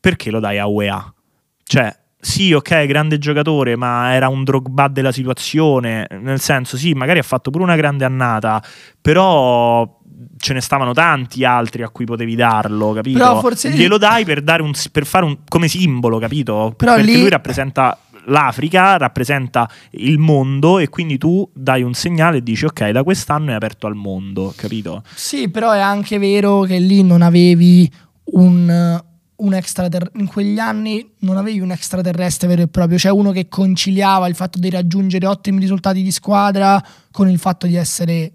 Perché 0.00 0.32
lo 0.32 0.40
dai 0.40 0.58
a 0.58 0.66
Weah? 0.66 1.14
Cioè, 1.62 1.96
sì, 2.24 2.54
ok, 2.54 2.86
grande 2.86 3.18
giocatore, 3.18 3.76
ma 3.76 4.14
era 4.14 4.28
un 4.28 4.44
Drogba 4.44 4.88
della 4.88 5.12
situazione, 5.12 6.06
nel 6.22 6.40
senso, 6.40 6.78
sì, 6.78 6.94
magari 6.94 7.18
ha 7.18 7.22
fatto 7.22 7.50
pure 7.50 7.64
una 7.64 7.76
grande 7.76 8.06
annata, 8.06 8.62
però 8.98 10.00
ce 10.38 10.54
ne 10.54 10.60
stavano 10.62 10.94
tanti 10.94 11.44
altri 11.44 11.82
a 11.82 11.90
cui 11.90 12.06
potevi 12.06 12.34
darlo, 12.34 12.92
capito? 12.92 13.18
Però 13.18 13.40
forse- 13.40 13.70
Glielo 13.72 13.98
dai 13.98 14.24
per, 14.24 14.40
dare 14.40 14.62
un, 14.62 14.72
per 14.90 15.04
fare 15.04 15.26
un 15.26 15.38
come 15.46 15.68
simbolo, 15.68 16.18
capito? 16.18 16.72
Però 16.74 16.94
Perché 16.94 17.10
lì- 17.12 17.20
lui 17.20 17.28
rappresenta 17.28 17.98
l'Africa, 18.26 18.96
rappresenta 18.96 19.68
il 19.90 20.18
mondo 20.18 20.78
e 20.78 20.88
quindi 20.88 21.18
tu 21.18 21.46
dai 21.52 21.82
un 21.82 21.92
segnale 21.92 22.38
e 22.38 22.42
dici 22.42 22.64
ok, 22.64 22.88
da 22.88 23.02
quest'anno 23.02 23.50
è 23.50 23.54
aperto 23.54 23.86
al 23.86 23.94
mondo, 23.96 24.54
capito? 24.56 25.02
Sì, 25.14 25.50
però 25.50 25.72
è 25.72 25.80
anche 25.80 26.18
vero 26.18 26.62
che 26.62 26.78
lì 26.78 27.02
non 27.02 27.20
avevi 27.20 27.90
un, 28.32 28.98
un 29.44 29.54
extraterrestre. 29.54 30.20
In 30.20 30.26
quegli 30.26 30.58
anni 30.58 31.08
non 31.20 31.36
avevi 31.36 31.60
un 31.60 31.70
extraterrestre 31.70 32.48
vero 32.48 32.62
e 32.62 32.68
proprio, 32.68 32.98
cioè 32.98 33.12
uno 33.12 33.30
che 33.30 33.48
conciliava 33.48 34.26
il 34.26 34.34
fatto 34.34 34.58
di 34.58 34.70
raggiungere 34.70 35.26
ottimi 35.26 35.60
risultati 35.60 36.02
di 36.02 36.10
squadra 36.10 36.82
con 37.10 37.28
il 37.28 37.38
fatto 37.38 37.66
di 37.66 37.76
essere 37.76 38.32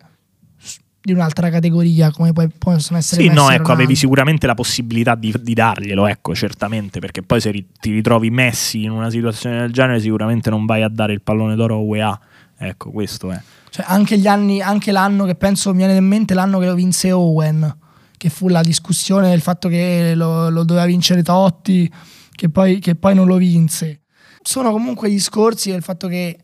di 1.01 1.13
un'altra 1.13 1.49
categoria, 1.49 2.11
come 2.11 2.33
poi 2.33 2.49
possono 2.49 2.99
essere 2.99 3.21
Sì, 3.21 3.27
no, 3.29 3.43
ecco, 3.43 3.47
Ronaldo. 3.49 3.71
avevi 3.71 3.95
sicuramente 3.95 4.45
la 4.45 4.53
possibilità 4.53 5.15
di, 5.15 5.33
di 5.41 5.53
darglielo, 5.53 6.05
ecco, 6.07 6.35
certamente, 6.35 6.99
perché 6.99 7.21
poi 7.21 7.39
se 7.39 7.51
ri- 7.51 7.67
ti 7.79 7.91
ritrovi 7.91 8.29
Messi 8.29 8.83
in 8.83 8.91
una 8.91 9.09
situazione 9.09 9.59
del 9.59 9.71
genere 9.71 10.01
sicuramente 10.01 10.49
non 10.49 10.65
vai 10.65 10.83
a 10.83 10.89
dare 10.89 11.13
il 11.13 11.21
pallone 11.21 11.55
d'oro 11.55 11.75
a 11.75 11.79
UEA. 11.79 12.19
Ecco, 12.57 12.91
questo 12.91 13.31
è. 13.31 13.41
Cioè, 13.69 13.85
anche 13.87 14.17
gli 14.17 14.27
anni, 14.27 14.61
anche 14.61 14.91
l'anno 14.91 15.25
che 15.25 15.35
penso 15.35 15.71
mi 15.71 15.77
viene 15.77 15.95
in 15.95 16.05
mente 16.05 16.33
l'anno 16.33 16.59
che 16.59 16.65
lo 16.65 16.75
vinse 16.75 17.11
Owen, 17.13 17.77
che 18.19 18.29
fu 18.29 18.49
la 18.49 18.61
discussione 18.61 19.29
del 19.29 19.39
fatto 19.39 19.69
che 19.69 20.11
lo, 20.13 20.49
lo 20.49 20.65
doveva 20.65 20.85
vincere 20.85 21.23
Totti, 21.23 21.89
che 22.35 22.49
poi, 22.49 22.79
che 22.79 22.95
poi 22.95 23.15
non 23.15 23.27
lo 23.27 23.37
vinse. 23.37 24.01
Sono 24.41 24.71
comunque 24.71 25.07
discorsi 25.07 25.71
del 25.71 25.81
fatto 25.81 26.09
che 26.09 26.37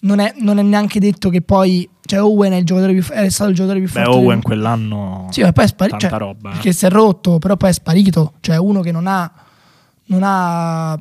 non 0.00 0.18
è, 0.18 0.34
non 0.40 0.58
è 0.58 0.62
neanche 0.62 1.00
detto 1.00 1.30
che 1.30 1.40
poi. 1.40 1.88
Cioè, 2.04 2.20
Owen 2.22 2.52
è, 2.52 2.56
il 2.56 2.64
giocatore 2.66 2.92
più, 2.92 3.02
è 3.06 3.28
stato 3.30 3.48
il 3.50 3.56
giocatore 3.56 3.80
più 3.80 3.90
Beh, 3.90 4.04
forte. 4.04 4.18
Owen 4.18 4.34
del- 4.36 4.42
quell'anno... 4.42 5.28
Sì, 5.30 5.40
ma 5.42 5.52
poi 5.52 5.64
è 5.64 5.68
sparito. 5.68 5.96
tanta 5.96 6.16
Cioè, 6.18 6.26
roba. 6.26 6.48
eh. 6.50 6.52
perché 6.52 6.72
si 6.72 6.84
è 6.84 6.90
rotto, 6.90 7.38
però 7.38 7.56
poi 7.56 7.70
è 7.70 7.72
sparito. 7.72 8.34
Cioè, 8.40 8.56
uno 8.58 8.80
che 8.82 8.92
non 8.92 9.06
ha. 9.06 9.32
Non 10.10 10.20
ha 10.24 10.98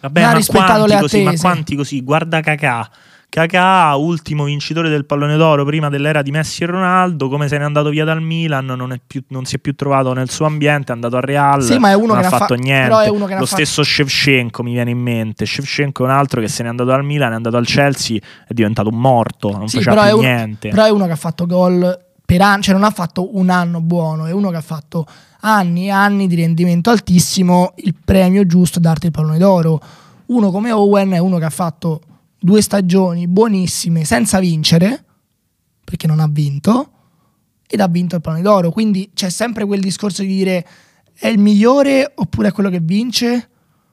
Vabbè, 0.00 0.20
non 0.20 0.30
ha 0.30 0.34
rispettato 0.34 0.84
le 0.86 0.98
così, 0.98 1.22
ma 1.22 1.28
attese. 1.30 1.42
quanti 1.42 1.74
così? 1.76 2.00
Guarda 2.02 2.40
Kakà, 2.40 2.90
Kakà, 3.34 3.96
ultimo 3.96 4.44
vincitore 4.44 4.88
del 4.88 5.06
pallone 5.06 5.36
d'oro 5.36 5.64
prima 5.64 5.88
dell'era 5.88 6.22
di 6.22 6.30
Messi 6.30 6.62
e 6.62 6.66
Ronaldo, 6.66 7.28
come 7.28 7.48
se 7.48 7.58
n'è 7.58 7.64
andato 7.64 7.88
via 7.88 8.04
dal 8.04 8.22
Milan, 8.22 8.64
non, 8.64 8.96
più, 9.04 9.24
non 9.30 9.44
si 9.44 9.56
è 9.56 9.58
più 9.58 9.74
trovato 9.74 10.12
nel 10.12 10.30
suo 10.30 10.46
ambiente, 10.46 10.92
è 10.92 10.94
andato 10.94 11.16
a 11.16 11.20
Real, 11.20 11.60
sì, 11.60 11.76
ma 11.78 11.90
è 11.90 11.94
uno 11.94 12.12
non 12.12 12.20
che 12.20 12.26
ha 12.26 12.30
fatto 12.30 12.54
fa- 12.54 12.62
niente. 12.62 13.10
uno 13.10 13.26
Lo 13.36 13.44
stesso 13.44 13.82
Shevchenko 13.82 14.62
mi 14.62 14.70
viene 14.74 14.92
in 14.92 14.98
mente. 14.98 15.46
Shevchenko 15.46 16.04
è 16.04 16.06
un 16.06 16.12
altro 16.12 16.40
che 16.40 16.46
se 16.46 16.62
n'è 16.62 16.68
andato 16.68 16.90
dal 16.90 17.02
Milan, 17.02 17.32
è 17.32 17.34
andato 17.34 17.56
al 17.56 17.66
Chelsea, 17.66 18.18
è 18.46 18.52
diventato 18.52 18.88
un 18.90 19.00
morto, 19.00 19.50
non 19.50 19.66
Sì, 19.66 19.78
faceva 19.78 20.02
più 20.02 20.10
è 20.10 20.12
un- 20.12 20.20
niente. 20.20 20.68
Però 20.68 20.84
è 20.84 20.90
uno 20.90 21.06
che 21.06 21.12
ha 21.12 21.16
fatto 21.16 21.46
gol 21.46 21.98
per 22.24 22.40
anni, 22.40 22.62
cioè 22.62 22.74
non 22.74 22.84
ha 22.84 22.90
fatto 22.92 23.36
un 23.36 23.50
anno 23.50 23.80
buono, 23.80 24.26
è 24.26 24.30
uno 24.32 24.50
che 24.50 24.56
ha 24.58 24.62
fatto 24.62 25.06
anni 25.40 25.86
e 25.86 25.90
anni 25.90 26.28
di 26.28 26.36
rendimento 26.36 26.90
altissimo, 26.90 27.72
il 27.78 27.96
premio 28.04 28.46
giusto 28.46 28.78
è 28.78 28.80
darti 28.80 29.06
il 29.06 29.12
pallone 29.12 29.38
d'oro. 29.38 29.80
Uno 30.26 30.52
come 30.52 30.70
Owen 30.70 31.10
è 31.10 31.18
uno 31.18 31.38
che 31.38 31.44
ha 31.46 31.50
fatto 31.50 32.00
due 32.44 32.60
stagioni 32.60 33.26
buonissime 33.26 34.04
senza 34.04 34.38
vincere, 34.38 35.02
perché 35.82 36.06
non 36.06 36.20
ha 36.20 36.28
vinto, 36.30 36.90
ed 37.66 37.80
ha 37.80 37.88
vinto 37.88 38.16
il 38.16 38.20
pallone 38.20 38.42
d'oro. 38.42 38.70
Quindi 38.70 39.12
c'è 39.14 39.30
sempre 39.30 39.64
quel 39.64 39.80
discorso 39.80 40.20
di 40.20 40.28
dire 40.28 40.66
è 41.14 41.28
il 41.28 41.38
migliore 41.38 42.12
oppure 42.14 42.48
è 42.48 42.52
quello 42.52 42.68
che 42.68 42.80
vince? 42.80 43.48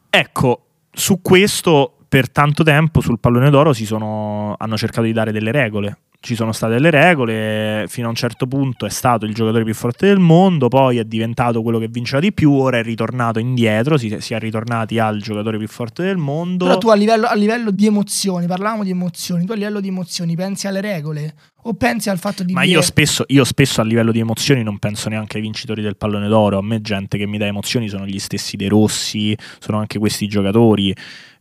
Ecco, 0.10 0.65
su 0.91 1.22
questo 1.22 1.96
per 2.10 2.29
tanto 2.29 2.63
tempo 2.63 3.00
sul 3.00 3.22
pallone 3.22 3.50
d'oro 3.50 3.72
sono, 3.72 4.55
hanno 4.58 4.75
cercato 4.75 5.03
di 5.03 5.13
dare 5.13 5.31
delle 5.31 5.53
regole. 5.53 6.00
Ci 6.23 6.35
sono 6.35 6.51
state 6.51 6.73
delle 6.73 6.91
regole, 6.91 7.85
fino 7.87 8.05
a 8.05 8.09
un 8.09 8.15
certo 8.15 8.45
punto 8.45 8.85
è 8.85 8.89
stato 8.89 9.25
il 9.25 9.33
giocatore 9.33 9.63
più 9.63 9.73
forte 9.73 10.05
del 10.05 10.19
mondo, 10.19 10.67
poi 10.67 10.99
è 10.99 11.03
diventato 11.03 11.63
quello 11.63 11.79
che 11.79 11.87
vinceva 11.87 12.19
di 12.19 12.31
più, 12.31 12.51
ora 12.53 12.77
è 12.77 12.83
ritornato 12.83 13.39
indietro, 13.39 13.97
si, 13.97 14.15
si 14.19 14.35
è 14.35 14.39
ritornati 14.39 14.99
al 14.99 15.19
giocatore 15.19 15.57
più 15.57 15.67
forte 15.67 16.03
del 16.03 16.17
mondo. 16.17 16.65
Però 16.65 16.77
tu 16.77 16.89
a 16.89 16.95
livello, 16.95 17.25
a 17.25 17.33
livello 17.33 17.71
di 17.71 17.87
emozioni, 17.87 18.45
parlavamo 18.45 18.83
di 18.83 18.91
emozioni, 18.91 19.45
tu 19.45 19.53
a 19.53 19.55
livello 19.55 19.79
di 19.79 19.87
emozioni 19.87 20.35
pensi 20.35 20.67
alle 20.67 20.81
regole 20.81 21.33
o 21.63 21.73
pensi 21.73 22.09
al 22.09 22.17
fatto 22.17 22.43
di 22.43 22.53
Ma 22.53 22.61
dire 22.61 22.73
io 22.73 22.81
spesso, 22.81 23.23
io 23.27 23.43
spesso 23.43 23.81
a 23.81 23.83
livello 23.83 24.11
di 24.11 24.19
emozioni 24.19 24.63
non 24.63 24.79
penso 24.79 25.09
neanche 25.09 25.37
ai 25.37 25.43
vincitori 25.43 25.81
del 25.81 25.97
pallone 25.97 26.27
d'oro. 26.27 26.57
A 26.57 26.61
me 26.61 26.81
gente 26.81 27.17
che 27.17 27.25
mi 27.25 27.37
dà 27.37 27.45
emozioni 27.45 27.87
sono 27.87 28.05
gli 28.05 28.19
stessi 28.19 28.57
dei 28.57 28.67
Rossi, 28.67 29.35
sono 29.59 29.79
anche 29.79 29.99
questi 29.99 30.27
giocatori. 30.27 30.95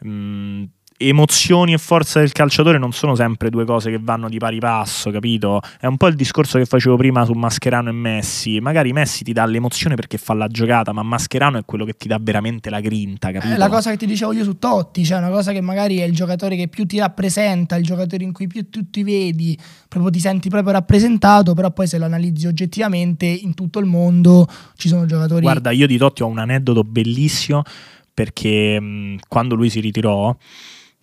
Mm, 0.06 0.64
emozioni 1.02 1.72
e 1.72 1.78
forza 1.78 2.18
del 2.18 2.30
calciatore 2.32 2.76
non 2.76 2.92
sono 2.92 3.14
sempre 3.14 3.48
due 3.48 3.64
cose 3.64 3.90
che 3.90 3.98
vanno 4.00 4.28
di 4.28 4.36
pari 4.36 4.58
passo, 4.58 5.10
capito? 5.10 5.62
È 5.78 5.86
un 5.86 5.96
po' 5.96 6.08
il 6.08 6.14
discorso 6.14 6.58
che 6.58 6.66
facevo 6.66 6.96
prima 6.96 7.24
su 7.24 7.32
Mascherano 7.32 7.88
e 7.88 7.92
Messi. 7.92 8.60
Magari 8.60 8.92
Messi 8.92 9.24
ti 9.24 9.32
dà 9.32 9.46
l'emozione 9.46 9.94
perché 9.94 10.18
fa 10.18 10.34
la 10.34 10.46
giocata, 10.48 10.92
ma 10.92 11.02
Mascherano 11.02 11.58
è 11.58 11.64
quello 11.64 11.86
che 11.86 11.94
ti 11.94 12.06
dà 12.06 12.18
veramente 12.20 12.68
la 12.68 12.80
grinta, 12.80 13.32
capito? 13.32 13.54
È 13.54 13.56
la 13.56 13.70
cosa 13.70 13.90
che 13.90 13.96
ti 13.96 14.04
dicevo 14.04 14.32
io 14.32 14.44
su 14.44 14.58
Totti, 14.58 15.04
cioè 15.04 15.18
una 15.18 15.30
cosa 15.30 15.52
che 15.52 15.62
magari 15.62 15.98
è 15.98 16.04
il 16.04 16.14
giocatore 16.14 16.54
che 16.56 16.68
più 16.68 16.84
ti 16.84 16.98
rappresenta, 16.98 17.76
il 17.76 17.84
giocatore 17.84 18.22
in 18.22 18.32
cui 18.32 18.46
più 18.46 18.68
tu 18.68 18.90
ti 18.90 19.02
vedi, 19.02 19.58
proprio 19.88 20.10
ti 20.10 20.20
senti 20.20 20.50
proprio 20.50 20.72
rappresentato, 20.72 21.54
però 21.54 21.70
poi 21.70 21.86
se 21.86 21.96
lo 21.96 22.04
analizzi 22.04 22.46
oggettivamente 22.46 23.24
in 23.24 23.54
tutto 23.54 23.78
il 23.78 23.86
mondo 23.86 24.46
ci 24.76 24.88
sono 24.88 25.06
giocatori 25.06 25.42
Guarda, 25.42 25.70
io 25.70 25.86
di 25.86 25.96
Totti 25.96 26.22
ho 26.22 26.26
un 26.26 26.38
aneddoto 26.38 26.84
bellissimo 26.84 27.62
perché 28.12 28.78
mh, 28.78 29.20
quando 29.28 29.54
lui 29.54 29.70
si 29.70 29.80
ritirò 29.80 30.36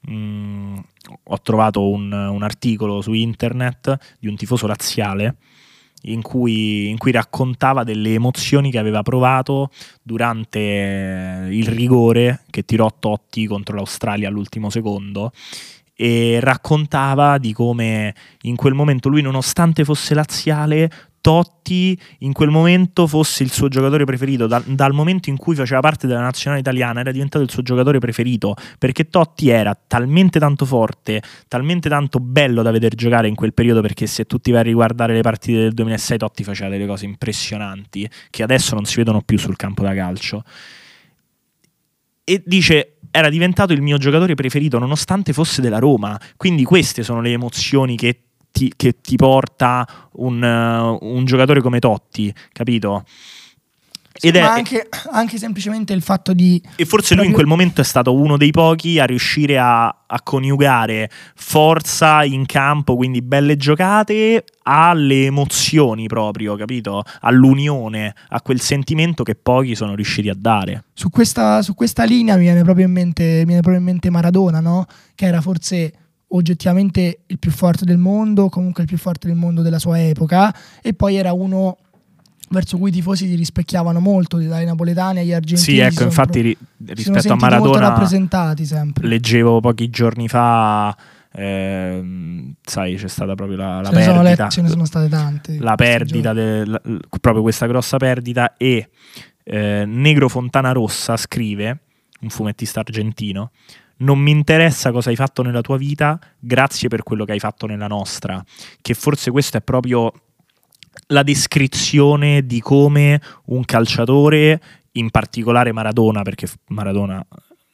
mh, 0.07 0.79
ho 1.23 1.41
trovato 1.41 1.89
un, 1.89 2.11
un 2.11 2.43
articolo 2.43 3.01
su 3.01 3.13
internet 3.13 4.17
di 4.19 4.27
un 4.27 4.35
tifoso 4.35 4.67
razziale 4.67 5.35
in 6.03 6.21
cui, 6.21 6.89
in 6.89 6.97
cui 6.97 7.11
raccontava 7.11 7.83
delle 7.83 8.13
emozioni 8.13 8.71
che 8.71 8.77
aveva 8.77 9.01
provato 9.01 9.71
durante 10.01 10.59
eh, 10.59 11.47
il 11.55 11.67
rigore 11.67 12.43
che 12.49 12.63
tirò 12.63 12.91
Totti 12.97 13.47
contro 13.47 13.75
l'Australia 13.75 14.27
all'ultimo 14.27 14.69
secondo 14.69 15.31
e 15.95 16.39
raccontava 16.39 17.39
di 17.39 17.53
come 17.53 18.13
in 18.43 18.55
quel 18.55 18.75
momento 18.75 19.09
lui 19.09 19.23
nonostante 19.23 19.83
fosse 19.83 20.13
laziale 20.13 20.91
Totti 21.27 21.99
in 22.19 22.31
quel 22.31 22.49
momento 22.49 23.05
fosse 23.05 23.43
il 23.43 23.51
suo 23.51 23.67
giocatore 23.67 24.05
preferito 24.05 24.47
dal, 24.47 24.63
dal 24.63 24.93
momento 24.93 25.29
in 25.29 25.35
cui 25.35 25.55
faceva 25.55 25.81
parte 25.81 26.07
della 26.07 26.21
nazionale 26.21 26.61
italiana 26.61 27.01
era 27.01 27.11
diventato 27.11 27.43
il 27.43 27.51
suo 27.51 27.61
giocatore 27.63 27.99
preferito 27.99 28.55
perché 28.79 29.09
Totti 29.09 29.49
era 29.49 29.77
talmente 29.87 30.39
tanto 30.39 30.63
forte 30.63 31.21
talmente 31.49 31.89
tanto 31.89 32.21
bello 32.21 32.61
da 32.61 32.71
vedere 32.71 32.95
giocare 32.95 33.27
in 33.27 33.35
quel 33.35 33.53
periodo 33.53 33.81
perché 33.81 34.07
se 34.07 34.23
tu 34.23 34.37
ti 34.37 34.51
vai 34.51 34.61
a 34.61 34.63
riguardare 34.63 35.13
le 35.13 35.19
partite 35.19 35.57
del 35.57 35.73
2006 35.73 36.17
Totti 36.17 36.45
faceva 36.45 36.69
delle 36.69 36.87
cose 36.87 37.03
impressionanti 37.03 38.09
che 38.29 38.43
adesso 38.43 38.73
non 38.73 38.85
si 38.85 38.95
vedono 38.95 39.21
più 39.21 39.37
sul 39.37 39.57
campo 39.57 39.83
da 39.83 39.93
calcio. 39.93 40.45
E 42.23 42.41
dice 42.45 42.99
era 43.11 43.27
diventato 43.29 43.73
il 43.73 43.81
mio 43.81 43.97
giocatore 43.97 44.33
preferito 44.35 44.79
nonostante 44.79 45.33
fosse 45.33 45.61
della 45.61 45.79
Roma. 45.79 46.17
Quindi 46.37 46.63
queste 46.63 47.03
sono 47.03 47.19
le 47.19 47.31
emozioni 47.31 47.97
che 47.97 48.26
ti, 48.57 48.73
che 48.75 48.95
ti 49.01 49.15
porta 49.15 49.87
un, 50.13 50.41
uh, 50.41 51.05
un, 51.05 51.25
giocatore 51.25 51.61
come 51.61 51.77
Totti 51.77 52.33
capito? 52.51 53.03
Ed 54.19 54.35
è, 54.35 54.39
anche, 54.39 54.89
anche, 55.11 55.37
semplicemente 55.37 55.93
il 55.93 56.01
fatto 56.01 56.33
di. 56.33 56.59
E 56.75 56.85
forse 56.85 57.13
lui 57.13 57.27
in 57.27 57.33
quel 57.33 57.45
momento 57.45 57.81
è 57.81 57.83
stato 57.83 58.15
uno 58.15 58.35
dei 58.35 58.49
pochi 58.49 58.97
a 58.97 59.05
riuscire 59.05 59.59
a, 59.59 59.85
a, 59.85 60.21
coniugare 60.23 61.07
forza 61.35 62.23
in 62.23 62.47
campo, 62.47 62.95
quindi 62.95 63.21
belle 63.21 63.57
giocate, 63.57 64.43
alle 64.63 65.25
emozioni 65.25 66.07
proprio, 66.07 66.55
capito? 66.55 67.03
All'unione, 67.21 68.15
a 68.29 68.41
quel 68.41 68.59
sentimento 68.59 69.21
che 69.21 69.35
pochi 69.35 69.75
sono 69.75 69.93
riusciti 69.93 70.29
a 70.29 70.35
dare. 70.35 70.85
Su 70.95 71.11
questa, 71.11 71.61
su 71.61 71.75
questa 71.75 72.03
linea 72.03 72.37
mi 72.37 72.41
viene 72.41 72.63
proprio 72.63 72.87
in 72.87 72.93
mente, 72.93 73.45
viene 73.45 73.61
proprio 73.61 73.77
in 73.77 73.83
mente 73.83 74.09
Maradona, 74.09 74.59
no? 74.61 74.87
Che 75.13 75.27
era 75.27 75.41
forse 75.41 76.06
oggettivamente 76.29 77.19
il 77.25 77.39
più 77.39 77.51
forte 77.51 77.85
del 77.85 77.97
mondo, 77.97 78.49
comunque 78.49 78.83
il 78.83 78.89
più 78.89 78.97
forte 78.97 79.27
del 79.27 79.35
mondo 79.35 79.61
della 79.61 79.79
sua 79.79 80.01
epoca, 80.01 80.53
e 80.81 80.93
poi 80.93 81.15
era 81.15 81.33
uno 81.33 81.77
verso 82.49 82.77
cui 82.77 82.89
i 82.89 82.93
tifosi 82.93 83.27
si 83.27 83.35
rispecchiavano 83.35 83.99
molto, 83.99 84.37
dai 84.37 84.65
napoletani 84.65 85.19
agli 85.19 85.33
argentini. 85.33 85.77
Sì, 85.77 85.79
ecco, 85.79 86.03
infatti 86.03 86.41
ri- 86.41 86.57
rispetto 86.85 87.33
a 87.33 87.35
Maradona 87.35 87.89
rappresentati 87.89 88.65
sempre. 88.65 89.07
leggevo 89.07 89.59
pochi 89.59 89.89
giorni 89.89 90.27
fa 90.27 90.95
eh, 91.39 92.55
sai, 92.63 92.95
c'è 92.95 93.07
stata 93.07 93.35
proprio 93.35 93.57
la, 93.57 93.81
la 93.81 93.89
perdita. 93.91 94.35
Sono, 94.35 94.49
ce 94.49 94.61
ne 94.63 94.69
sono 94.69 94.85
state 94.85 95.07
tante. 95.07 95.59
La 95.59 95.75
perdita, 95.75 96.33
del, 96.33 96.79
proprio 97.21 97.43
questa 97.43 97.67
grossa 97.67 97.97
perdita. 97.97 98.55
E 98.57 98.89
eh, 99.43 99.83
Negro 99.85 100.29
Fontana 100.29 100.71
Rossa 100.71 101.15
scrive, 101.15 101.81
un 102.21 102.29
fumettista 102.29 102.79
argentino, 102.79 103.51
non 103.97 104.19
mi 104.19 104.31
interessa 104.31 104.91
cosa 104.91 105.09
hai 105.09 105.15
fatto 105.15 105.41
nella 105.41 105.61
tua 105.61 105.77
vita, 105.77 106.19
grazie 106.39 106.87
per 106.87 107.03
quello 107.03 107.25
che 107.25 107.31
hai 107.31 107.39
fatto 107.39 107.65
nella 107.65 107.87
nostra. 107.87 108.43
Che 108.81 108.93
forse 108.93 109.31
questo 109.31 109.57
è 109.57 109.61
proprio 109.61 110.11
la 111.07 111.23
descrizione 111.23 112.45
di 112.45 112.59
come 112.59 113.21
un 113.45 113.63
calciatore, 113.65 114.61
in 114.93 115.09
particolare 115.09 115.71
Maradona, 115.71 116.21
perché 116.21 116.47
Maradona 116.67 117.25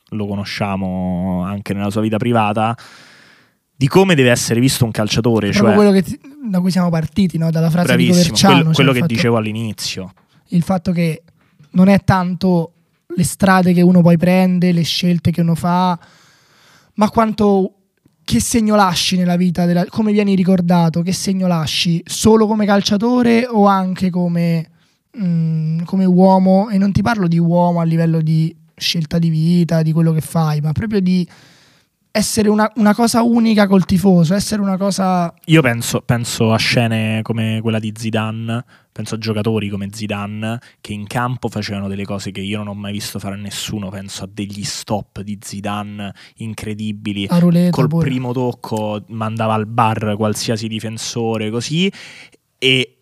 lo 0.10 0.28
conosciamo 0.28 1.42
anche 1.44 1.74
nella 1.74 1.90
sua 1.90 2.02
vita 2.02 2.18
privata, 2.18 2.78
di 3.76 3.88
come 3.88 4.16
deve 4.16 4.30
essere 4.30 4.60
visto 4.60 4.86
un 4.86 4.92
calciatore. 4.92 5.52
Cioè, 5.52 5.74
quello 5.74 6.02
ti, 6.02 6.20
da 6.50 6.60
cui 6.60 6.72
siamo 6.72 6.90
partiti, 6.90 7.38
no? 7.38 7.50
dalla 7.50 7.70
frase 7.70 7.96
di 7.96 8.08
Coverciano. 8.08 8.54
Quello, 8.54 8.72
quello 8.72 8.90
cioè 8.90 8.94
che 8.94 9.00
fatto, 9.00 9.14
dicevo 9.14 9.38
all'inizio. 9.38 10.14
Il 10.50 10.64
fatto 10.64 10.92
che 10.92 11.24
non 11.72 11.88
è 11.88 12.04
tanto 12.04 12.72
le 13.16 13.24
strade 13.24 13.74
che 13.74 13.82
uno 13.82 14.02
poi 14.02 14.18
prende, 14.18 14.72
le 14.72 14.84
scelte 14.84 15.32
che 15.32 15.42
uno 15.42 15.56
fa, 15.56 15.98
ma 16.96 17.10
quanto 17.10 17.76
che 18.24 18.40
segno 18.40 18.76
lasci 18.76 19.18
nella 19.18 19.36
vita, 19.36 19.66
della, 19.66 19.86
come 19.86 20.12
vieni 20.12 20.36
ricordato, 20.36 21.02
che 21.02 21.12
segno 21.12 21.48
lasci? 21.48 22.02
Solo 22.06 22.48
come 22.48 22.66
calciatore 22.66 23.46
o 23.48 23.66
anche 23.66 24.10
come, 24.10 24.70
mm, 25.22 25.82
come 25.84 26.06
uomo, 26.06 26.70
e 26.70 26.78
non 26.78 26.92
ti 26.92 27.02
parlo 27.02 27.28
di 27.28 27.40
uomo 27.40 27.80
a 27.80 27.84
livello 27.84 28.22
di 28.22 28.56
scelta 28.76 29.20
di 29.20 29.30
vita, 29.30 29.82
di 29.82 29.92
quello 29.92 30.12
che 30.14 30.22
fai, 30.22 30.62
ma 30.62 30.72
proprio 30.72 31.02
di 31.02 31.28
essere 32.16 32.48
una, 32.48 32.72
una, 32.76 32.94
cosa 32.94 33.24
unica 33.24 33.66
col 33.66 33.86
tifoso, 33.86 34.36
essere 34.36 34.62
una 34.62 34.78
cosa... 34.78 35.34
Io 35.46 35.64
penso, 35.64 36.02
penso, 36.02 36.54
a 36.54 36.58
scene 36.58 37.24
come 37.24 37.60
quella 37.60 37.80
di 37.80 37.92
Zidane, 37.98 38.64
penso 38.92 39.16
a 39.16 39.18
giocatori 39.18 39.68
come 39.68 39.90
Zidane 39.92 40.60
che 40.80 40.94
in 40.94 41.08
campo 41.08 41.50
facevano 41.50 41.88
delle 41.88 42.06
cose 42.06 42.30
che 42.30 42.42
io 42.42 42.60
non 42.60 42.68
ho 42.68 42.76
mai 42.76 42.92
visto 42.92 43.18
fare 43.18 43.34
a 43.34 43.40
nessuno, 43.40 43.90
penso 43.90 44.26
a 44.26 44.30
degli 44.32 44.64
stop 44.64 45.22
di 45.22 45.40
Zidane 45.42 46.14
incredibili, 46.36 47.26
col 47.26 47.88
pure. 47.88 48.08
primo 48.08 48.32
tocco 48.32 49.04
mandava 49.08 49.56
al 49.56 49.66
bar 49.66 50.14
qualsiasi 50.16 50.68
difensore 50.68 51.50
così 51.50 51.92
e 52.60 52.98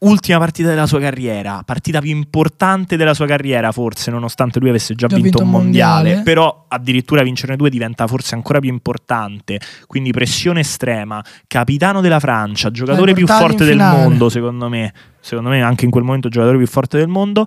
ultima 0.00 0.38
partita 0.38 0.68
della 0.68 0.86
sua 0.86 1.00
carriera, 1.00 1.62
partita 1.64 2.00
più 2.00 2.10
importante 2.10 2.96
della 2.96 3.14
sua 3.14 3.26
carriera 3.26 3.72
forse, 3.72 4.10
nonostante 4.10 4.58
lui 4.58 4.68
avesse 4.68 4.94
già, 4.94 5.06
già 5.06 5.16
vinto, 5.16 5.38
vinto 5.38 5.42
un 5.42 5.50
mondiale, 5.50 5.94
mondiale, 5.94 6.22
però 6.22 6.66
addirittura 6.68 7.22
vincerne 7.22 7.56
due 7.56 7.68
diventa 7.68 8.06
forse 8.06 8.34
ancora 8.34 8.60
più 8.60 8.70
importante, 8.70 9.60
quindi 9.86 10.10
pressione 10.10 10.60
estrema, 10.60 11.22
capitano 11.46 12.00
della 12.00 12.20
Francia, 12.20 12.70
giocatore 12.70 13.12
più 13.12 13.26
forte 13.26 13.64
del 13.64 13.76
mondo 13.76 14.28
secondo 14.28 14.68
me, 14.68 14.92
secondo 15.20 15.50
me 15.50 15.62
anche 15.62 15.84
in 15.84 15.90
quel 15.90 16.04
momento 16.04 16.28
giocatore 16.28 16.56
più 16.56 16.66
forte 16.66 16.96
del 16.96 17.08
mondo, 17.08 17.46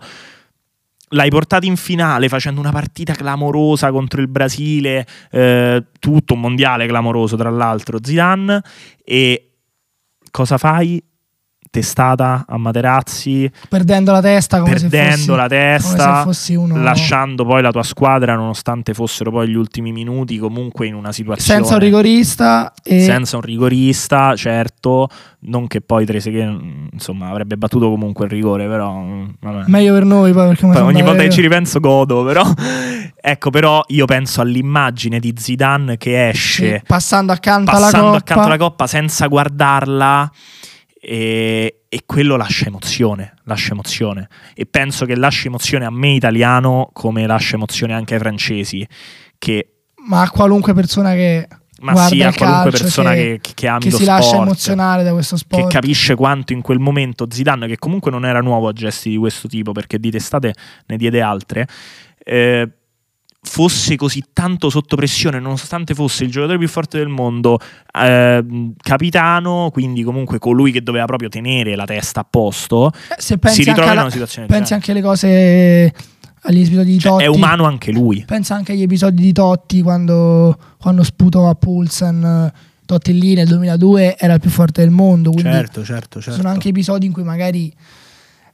l'hai 1.10 1.29
portato 1.29 1.65
in 1.65 1.75
finale 1.75 2.29
facendo 2.29 2.60
una 2.60 2.72
partita 2.72 3.13
clamorosa 3.13 3.91
contro 3.91 4.22
il 4.22 4.27
Brasile, 4.27 5.07
eh, 5.31 5.83
tutto 6.00 6.33
un 6.33 6.39
mondiale 6.39 6.86
clamoroso 6.86 7.36
tra 7.36 7.50
l'altro, 7.50 7.98
Zidane, 8.01 8.62
e 9.03 9.53
cosa 10.29 10.57
fai? 10.57 11.01
Testata 11.73 12.45
a 12.47 12.55
Materazzi. 12.57 13.49
Perdendo 13.67 14.11
la 14.11 14.21
testa 14.21 14.59
come 14.59 14.73
perdendo 14.73 15.15
se 15.15 15.17
fossi, 15.17 15.35
la 15.35 15.47
testa 15.47 16.27
uno... 16.55 16.77
lasciando 16.77 17.45
poi 17.45 17.63
la 17.63 17.71
tua 17.71 17.81
squadra 17.81 18.35
nonostante 18.35 18.93
fossero 18.93 19.31
poi 19.31 19.47
gli 19.47 19.55
ultimi 19.55 19.91
minuti 19.91 20.37
comunque 20.37 20.85
in 20.85 20.93
una 20.93 21.11
situazione 21.11 21.61
senza 21.61 21.73
un 21.73 21.79
rigorista 21.79 22.71
e... 22.83 23.01
senza 23.01 23.37
un 23.37 23.41
rigorista 23.41 24.35
certo. 24.35 25.09
Non 25.45 25.65
che 25.67 25.81
poi 25.81 26.05
Trezeguet 26.05 26.61
insomma 26.91 27.29
avrebbe 27.29 27.57
battuto 27.57 27.89
comunque 27.89 28.25
il 28.25 28.31
rigore 28.31 28.67
però 28.67 29.03
vabbè. 29.41 29.63
meglio 29.65 29.93
per 29.93 30.05
noi 30.05 30.31
poi 30.31 30.47
perché 30.49 30.67
poi 30.67 30.77
ogni 30.77 31.01
volta 31.01 31.23
che 31.23 31.31
ci 31.31 31.41
ripenso 31.41 31.79
godo 31.79 32.23
però. 32.23 32.43
Ecco 33.19 33.49
però 33.49 33.81
io 33.87 34.05
penso 34.05 34.41
all'immagine 34.41 35.19
di 35.19 35.33
Zidane 35.35 35.97
che 35.97 36.29
esce 36.29 36.77
sì, 36.77 36.81
passando 36.85 37.31
accanto 37.31 37.71
passando 37.71 37.97
alla 37.97 38.05
coppa. 38.05 38.17
accanto 38.17 38.45
alla 38.45 38.57
coppa 38.57 38.85
senza 38.85 39.25
guardarla 39.25 40.31
e, 41.05 41.81
e, 41.89 42.03
quello 42.05 42.38
lascia 42.38 42.67
emozione, 42.67 43.33
lascia 43.43 43.74
emozione. 43.74 44.29
E 44.53 44.65
penso 44.65 45.05
che 45.05 45.17
lascia 45.17 45.48
emozione 45.48 45.83
a 45.83 45.89
me 45.89 46.13
italiano 46.13 46.89
come 46.93 47.27
lascia 47.27 47.55
emozione 47.55 47.93
anche 47.93 48.13
ai 48.13 48.22
francesi. 48.22 48.88
Che, 49.38 49.67
ma 50.07 50.22
a 50.22 50.29
qualunque 50.29 50.74
persona 50.74 51.12
che. 51.12 51.45
Ma 51.81 52.07
sì, 52.07 52.24
a 52.24 52.33
qualunque 52.33 52.72
persona 52.72 53.12
che, 53.13 53.39
che, 53.41 53.51
che 53.53 53.67
ami 53.67 53.81
che 53.81 53.89
lo 53.89 53.98
si 53.98 54.03
sport, 54.03 54.22
lascia 54.22 54.38
emozionare 54.38 55.03
da 55.03 55.12
questo 55.12 55.36
sport. 55.36 55.63
Che 55.63 55.67
capisce 55.67 56.15
quanto 56.15 56.53
in 56.53 56.62
quel 56.62 56.79
momento 56.79 57.27
Zidane, 57.29 57.67
che 57.67 57.77
comunque 57.77 58.10
non 58.10 58.25
era 58.25 58.39
nuovo 58.39 58.69
a 58.69 58.72
gesti 58.72 59.10
di 59.10 59.17
questo 59.17 59.50
tipo, 59.50 59.74
perché 59.74 60.00
di 60.00 60.10
testate 60.10 60.53
ne 60.86 60.95
diede 60.95 61.19
altre, 61.19 61.67
eh, 62.24 62.69
fosse 63.45 63.95
così 63.97 64.23
tanto 64.33 64.69
sotto 64.69 64.95
pressione, 64.95 65.39
nonostante 65.39 65.93
fosse 65.93 66.23
il 66.23 66.31
giocatore 66.31 66.57
più 66.57 66.67
forte 66.67 66.97
del 66.97 67.09
mondo, 67.09 67.59
eh, 67.93 68.43
capitano, 68.81 69.69
quindi 69.71 70.01
comunque 70.03 70.39
colui 70.39 70.71
che 70.71 70.81
doveva 70.81 71.05
proprio 71.05 71.29
tenere 71.29 71.75
la 71.75 71.85
testa 71.85 72.21
a 72.21 72.27
posto, 72.27 72.91
eh, 72.91 73.15
se 73.17 73.38
pensi 73.38 73.63
si 73.63 73.69
ritrova 73.69 73.93
in 73.93 74.00
una 74.00 74.09
situazione 74.09 74.47
Pensi 74.47 74.73
anche 74.73 74.91
alle 74.91 75.01
cose 75.01 75.93
agli 76.43 76.62
episodi 76.62 76.91
di 76.91 77.00
cioè, 77.00 77.12
Totti. 77.12 77.23
È 77.23 77.27
umano 77.27 77.65
anche 77.65 77.91
lui. 77.91 78.23
Pensa 78.25 78.55
anche 78.55 78.71
agli 78.71 78.81
episodi 78.81 79.21
di 79.21 79.31
Totti 79.31 79.81
quando, 79.81 80.57
quando 80.79 81.03
sputò 81.03 81.50
a 81.50 81.55
Pulsen. 81.55 82.51
Totti 82.85 83.17
lì 83.17 83.33
nel 83.33 83.47
2002 83.47 84.17
era 84.17 84.33
il 84.33 84.39
più 84.39 84.50
forte 84.50 84.81
del 84.81 84.91
mondo. 84.91 85.31
Certo, 85.33 85.83
certo, 85.83 86.21
certo. 86.21 86.39
Sono 86.39 86.50
anche 86.50 86.69
episodi 86.69 87.05
in 87.05 87.13
cui 87.13 87.23
magari 87.23 87.73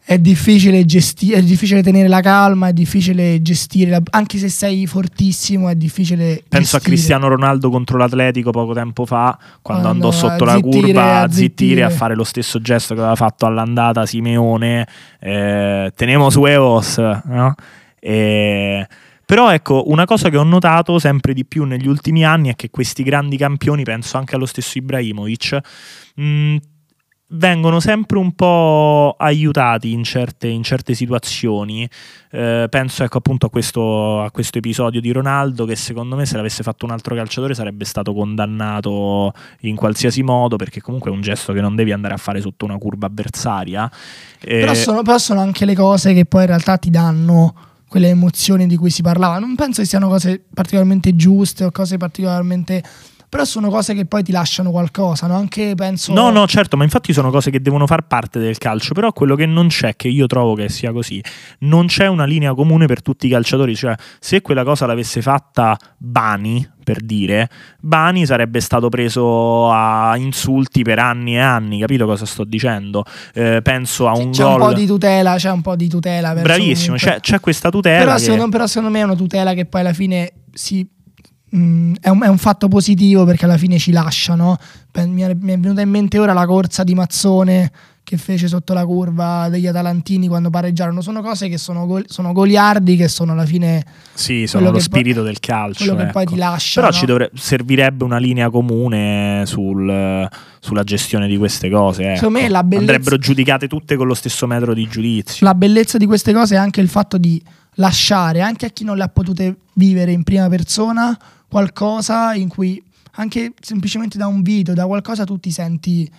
è 0.09 0.17
difficile 0.17 0.85
gestire, 0.85 1.37
è 1.37 1.43
difficile 1.43 1.83
tenere 1.83 2.07
la 2.07 2.19
calma, 2.19 2.69
è 2.69 2.73
difficile 2.73 3.43
gestire, 3.43 3.91
la, 3.91 4.01
anche 4.09 4.39
se 4.39 4.49
sei 4.49 4.87
fortissimo, 4.87 5.69
è 5.69 5.75
difficile. 5.75 6.41
Penso 6.49 6.77
gestire. 6.77 6.77
a 6.77 6.79
Cristiano 6.79 7.27
Ronaldo 7.27 7.69
contro 7.69 7.99
l'Atletico 7.99 8.49
poco 8.49 8.73
tempo 8.73 9.05
fa, 9.05 9.37
quando, 9.37 9.59
quando 9.61 9.87
andò 9.87 10.09
sotto 10.09 10.45
la 10.45 10.59
curva 10.59 11.19
a 11.21 11.29
zittire, 11.29 11.83
a 11.83 11.91
fare 11.91 12.15
lo 12.15 12.23
stesso 12.23 12.59
gesto 12.59 12.95
che 12.95 13.01
aveva 13.01 13.15
fatto 13.15 13.45
all'andata 13.45 14.07
Simeone, 14.07 14.87
eh, 15.19 15.91
tenemos 15.95 16.35
huevos, 16.37 16.97
no? 16.97 17.53
E... 17.99 18.87
Però 19.23 19.51
ecco, 19.51 19.91
una 19.91 20.05
cosa 20.05 20.29
che 20.29 20.37
ho 20.37 20.43
notato 20.43 20.97
sempre 20.97 21.33
di 21.33 21.45
più 21.45 21.65
negli 21.65 21.87
ultimi 21.87 22.25
anni 22.25 22.49
è 22.49 22.55
che 22.55 22.71
questi 22.71 23.03
grandi 23.03 23.37
campioni, 23.37 23.83
penso 23.83 24.17
anche 24.17 24.33
allo 24.33 24.47
stesso 24.47 24.79
Ibrahimovic, 24.79 25.59
mh, 26.15 26.57
vengono 27.31 27.79
sempre 27.79 28.17
un 28.17 28.31
po' 28.33 29.15
aiutati 29.17 29.91
in 29.91 30.03
certe, 30.03 30.47
in 30.47 30.63
certe 30.63 30.93
situazioni. 30.93 31.87
Eh, 32.31 32.67
penso 32.69 33.03
ecco, 33.03 33.17
appunto 33.17 33.47
a 33.47 33.49
questo, 33.49 34.21
a 34.21 34.31
questo, 34.31 34.57
episodio 34.57 35.01
di 35.01 35.11
Ronaldo 35.11 35.65
che 35.65 35.75
secondo 35.75 36.15
me 36.15 36.25
se 36.25 36.35
l'avesse 36.37 36.63
fatto 36.63 36.85
un 36.85 36.91
altro 36.91 37.15
calciatore 37.15 37.53
sarebbe 37.53 37.85
stato 37.85 38.13
condannato 38.13 39.33
in 39.61 39.75
qualsiasi 39.75 40.21
modo 40.21 40.55
perché 40.55 40.81
comunque 40.81 41.11
è 41.11 41.13
un 41.13 41.21
gesto 41.21 41.53
che 41.53 41.61
non 41.61 41.75
devi 41.75 41.91
andare 41.91 42.13
a 42.13 42.17
fare 42.17 42.41
sotto 42.41 42.65
una 42.65 42.77
curva 42.77 43.07
avversaria. 43.07 43.89
Eh, 44.39 44.59
però, 44.59 44.73
sono, 44.73 45.01
però 45.01 45.17
sono 45.17 45.41
anche 45.41 45.65
le 45.65 45.75
cose 45.75 46.13
che 46.13 46.25
poi 46.25 46.41
in 46.41 46.47
realtà 46.47 46.77
ti 46.77 46.89
danno 46.89 47.53
quelle 47.87 48.09
emozioni 48.09 48.67
di 48.67 48.77
cui 48.77 48.89
si 48.89 49.01
parlava. 49.01 49.39
Non 49.39 49.55
penso 49.55 49.81
che 49.81 49.87
siano 49.87 50.07
cose 50.07 50.43
particolarmente 50.53 51.15
giuste 51.15 51.63
o 51.63 51.71
cose 51.71 51.97
particolarmente 51.97 52.83
però 53.29 53.45
sono 53.45 53.69
cose 53.69 53.93
che 53.93 54.05
poi 54.05 54.23
ti 54.23 54.31
lasciano 54.31 54.71
qualcosa, 54.71 55.27
no? 55.27 55.35
Anche 55.35 55.73
penso... 55.75 56.11
No, 56.13 56.31
no, 56.31 56.47
certo, 56.47 56.75
ma 56.75 56.83
infatti 56.83 57.13
sono 57.13 57.29
cose 57.29 57.51
che 57.51 57.61
devono 57.61 57.85
far 57.85 58.07
parte 58.07 58.39
del 58.39 58.57
calcio, 58.57 58.95
però 58.95 59.13
quello 59.13 59.35
che 59.35 59.45
non 59.45 59.67
c'è, 59.67 59.95
che 59.95 60.07
io 60.07 60.25
trovo 60.25 60.55
che 60.55 60.67
sia 60.67 60.91
così, 60.91 61.23
non 61.59 61.85
c'è 61.85 62.07
una 62.07 62.25
linea 62.25 62.55
comune 62.55 62.87
per 62.87 63.03
tutti 63.03 63.27
i 63.27 63.29
calciatori, 63.29 63.75
cioè 63.75 63.95
se 64.19 64.41
quella 64.41 64.63
cosa 64.63 64.87
l'avesse 64.87 65.21
fatta 65.21 65.77
Bani, 65.97 66.67
per 66.83 67.03
dire, 67.03 67.47
Bani 67.79 68.25
sarebbe 68.25 68.61
stato 68.61 68.89
preso 68.89 69.69
a 69.69 70.17
insulti 70.17 70.81
per 70.81 70.97
anni 70.97 71.35
e 71.35 71.39
anni, 71.39 71.79
capito 71.79 72.07
cosa 72.07 72.25
sto 72.25 72.43
dicendo? 72.43 73.05
Eh, 73.35 73.61
penso 73.61 74.07
a 74.07 74.17
un 74.17 74.31
c'è 74.31 74.41
gol... 74.41 74.59
un 74.59 74.67
po' 74.69 74.73
di 74.73 74.87
tutela, 74.87 75.35
c'è 75.35 75.51
un 75.51 75.61
po' 75.61 75.75
di 75.75 75.87
tutela. 75.87 76.33
Bravissimo, 76.33 76.95
c'è, 76.95 77.19
c'è, 77.19 77.39
questa 77.39 77.69
tutela. 77.69 77.99
Però, 77.99 78.15
che... 78.15 78.21
secondo, 78.21 78.49
però 78.49 78.65
secondo 78.65 78.89
me 78.89 79.01
è 79.01 79.03
una 79.03 79.15
tutela 79.15 79.53
che 79.53 79.67
poi 79.67 79.81
alla 79.81 79.93
fine 79.93 80.33
si 80.51 80.87
Mm, 81.55 81.95
è, 81.99 82.09
un, 82.09 82.21
è, 82.21 82.27
un, 82.27 82.37
fatto 82.37 82.67
positivo 82.67 83.25
perché 83.25 83.45
alla 83.45 83.57
fine 83.57 83.79
ci 83.79 83.91
lasciano. 83.91 84.57
Mi 84.93 85.21
è, 85.21 85.33
mi 85.33 85.53
è 85.53 85.57
venuta 85.57 85.81
in 85.81 85.89
mente 85.89 86.19
ora 86.19 86.33
la 86.33 86.45
corsa 86.45 86.83
di 86.83 86.93
Mazzone 86.93 87.71
che 88.09 88.17
fece 88.17 88.47
sotto 88.47 88.73
la 88.73 88.83
curva 88.85 89.49
degli 89.49 89.67
Atalantini 89.67 90.27
quando 90.27 90.49
pareggiarono. 90.49 90.99
Sono 90.99 91.21
cose 91.21 91.47
che 91.47 91.59
sono, 91.59 91.85
go- 91.85 92.01
sono 92.07 92.33
goliardi, 92.33 92.95
che 92.95 93.07
sono 93.07 93.33
alla 93.33 93.45
fine. 93.45 93.85
Sì, 94.13 94.47
sono 94.47 94.71
lo 94.71 94.79
spirito 94.79 95.19
poi, 95.19 95.29
del 95.29 95.39
calcio. 95.39 95.83
Quello 95.83 95.99
ecco. 95.99 96.05
che 96.05 96.11
poi 96.11 96.25
ti 96.25 96.35
lascia. 96.35 96.81
Però 96.81 96.91
ci 96.91 97.05
dovre- 97.05 97.29
servirebbe 97.35 98.03
una 98.03 98.17
linea 98.17 98.49
comune 98.49 99.43
sul, 99.45 100.27
sulla 100.59 100.83
gestione 100.83 101.27
di 101.27 101.37
queste 101.37 101.69
cose. 101.69 102.13
Ecco. 102.13 102.31
Me 102.31 102.49
la 102.49 102.63
bellezza... 102.63 102.93
Andrebbero 102.93 103.17
giudicate 103.19 103.67
tutte 103.67 103.95
con 103.95 104.07
lo 104.07 104.15
stesso 104.15 104.47
metro 104.47 104.73
di 104.73 104.87
giudizio. 104.87 105.45
La 105.45 105.53
bellezza 105.53 105.99
di 105.99 106.07
queste 106.07 106.33
cose 106.33 106.55
è 106.55 106.57
anche 106.57 106.81
il 106.81 106.89
fatto 106.89 107.19
di 107.19 107.39
lasciare 107.75 108.41
anche 108.41 108.65
a 108.65 108.69
chi 108.69 108.83
non 108.83 108.97
le 108.97 109.03
ha 109.03 109.07
potute 109.07 109.55
vivere 109.73 110.11
in 110.11 110.23
prima 110.23 110.49
persona 110.49 111.15
qualcosa 111.49 112.33
in 112.33 112.47
cui 112.47 112.81
anche 113.13 113.53
semplicemente 113.59 114.17
da 114.17 114.27
un 114.27 114.41
video, 114.41 114.73
da 114.73 114.85
qualcosa 114.85 115.25
tu 115.25 115.39
ti 115.39 115.51
senti 115.51 116.09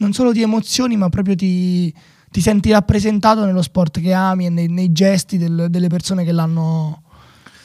non 0.00 0.12
solo 0.12 0.32
di 0.32 0.42
emozioni, 0.42 0.96
ma 0.96 1.08
proprio 1.08 1.34
ti, 1.34 1.94
ti 2.30 2.40
senti 2.40 2.70
rappresentato 2.70 3.44
nello 3.44 3.62
sport 3.62 4.00
che 4.00 4.12
ami 4.12 4.46
e 4.46 4.50
nei, 4.50 4.68
nei 4.68 4.92
gesti 4.92 5.38
del, 5.38 5.66
delle 5.70 5.88
persone 5.88 6.24
che 6.24 6.32
l'hanno. 6.32 7.02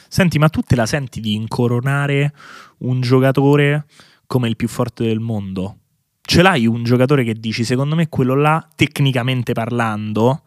Senti, 0.08 0.38
ma 0.38 0.48
tu 0.48 0.60
te 0.60 0.76
la 0.76 0.86
senti 0.86 1.20
di 1.20 1.34
incoronare 1.34 2.32
un 2.78 3.00
giocatore 3.00 3.86
come 4.26 4.48
il 4.48 4.56
più 4.56 4.68
forte 4.68 5.04
del 5.04 5.20
mondo? 5.20 5.78
Ce 6.22 6.42
l'hai 6.42 6.66
un 6.66 6.84
giocatore 6.84 7.24
che 7.24 7.34
dici, 7.34 7.64
secondo 7.64 7.94
me 7.94 8.08
quello 8.08 8.34
là, 8.34 8.66
tecnicamente 8.74 9.52
parlando, 9.52 10.42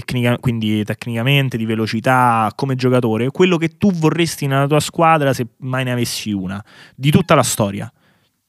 tecnica, 0.00 0.38
quindi 0.38 0.82
tecnicamente, 0.82 1.56
di 1.56 1.64
velocità 1.64 2.50
come 2.56 2.74
giocatore, 2.74 3.30
quello 3.30 3.56
che 3.56 3.76
tu 3.76 3.92
vorresti 3.92 4.48
nella 4.48 4.66
tua 4.66 4.80
squadra 4.80 5.32
se 5.32 5.46
mai 5.58 5.84
ne 5.84 5.92
avessi 5.92 6.32
una, 6.32 6.62
di 6.96 7.12
tutta 7.12 7.36
la 7.36 7.44
storia. 7.44 7.92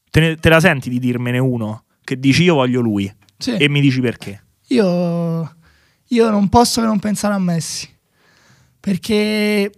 Te, 0.10 0.20
ne, 0.20 0.36
te 0.38 0.50
la 0.50 0.60
senti 0.60 0.90
di 0.90 0.98
dirmene 0.98 1.38
uno 1.38 1.84
che 2.04 2.20
dici 2.20 2.44
io 2.44 2.56
voglio 2.56 2.82
lui 2.82 3.14
sì. 3.38 3.56
e 3.58 3.70
mi 3.70 3.80
dici 3.80 4.00
perché? 4.00 4.44
Io, 4.70 5.56
io 6.08 6.30
non 6.32 6.50
posso 6.50 6.82
che 6.82 6.88
non 6.88 6.98
pensare 6.98 7.36
a 7.36 7.40
Messi, 7.40 7.88
perché 8.80 9.72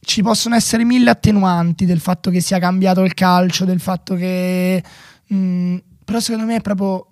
ci 0.00 0.22
possono 0.22 0.56
essere 0.56 0.84
mille 0.84 1.10
attenuanti 1.10 1.84
del 1.84 2.00
fatto 2.00 2.30
che 2.30 2.40
sia 2.40 2.58
cambiato 2.58 3.04
il 3.04 3.14
calcio, 3.14 3.64
del 3.64 3.80
fatto 3.80 4.16
che... 4.16 4.82
Mh, 5.28 5.36
mm, 5.36 5.76
però 6.04 6.18
secondo 6.18 6.46
me 6.46 6.56
è 6.56 6.60
proprio, 6.60 7.06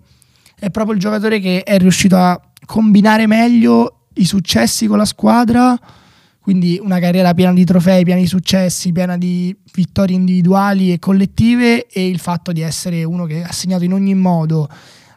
è 0.59 0.69
proprio 0.71 0.95
il 0.95 0.99
giocatore 0.99 1.39
che 1.39 1.63
è 1.63 1.77
riuscito 1.77 2.17
a 2.17 2.41
combinare 2.67 3.27
meglio 3.27 4.07
i 4.15 4.25
successi 4.25 4.87
con 4.87 4.97
la 4.97 5.05
squadra, 5.05 5.79
quindi 6.41 6.77
una 6.81 6.99
carriera 6.99 7.33
piena 7.33 7.53
di 7.53 7.63
trofei, 7.63 8.03
piena 8.03 8.19
di 8.19 8.27
successi, 8.27 8.91
piena 8.91 9.17
di 9.17 9.55
vittorie 9.73 10.15
individuali 10.15 10.91
e 10.91 10.99
collettive 10.99 11.87
e 11.87 12.07
il 12.07 12.19
fatto 12.19 12.51
di 12.51 12.61
essere 12.61 13.03
uno 13.03 13.25
che 13.25 13.43
ha 13.43 13.51
segnato 13.51 13.83
in 13.83 13.93
ogni 13.93 14.13
modo. 14.15 14.69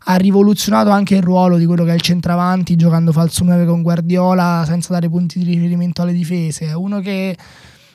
Ha 0.05 0.17
rivoluzionato 0.17 0.91
anche 0.91 1.17
il 1.17 1.23
ruolo 1.23 1.57
di 1.57 1.67
quello 1.67 1.85
che 1.85 1.91
è 1.91 1.95
il 1.95 2.01
centravanti, 2.01 2.77
giocando 2.77 3.13
falso 3.13 3.45
9 3.45 3.67
con 3.67 3.83
Guardiola 3.83 4.65
senza 4.67 4.93
dare 4.93 5.09
punti 5.09 5.39
di 5.39 5.45
riferimento 5.45 6.03
alle 6.03 6.13
difese. 6.13 6.67
È 6.67 6.73
uno 6.75 7.01
che 7.01 7.37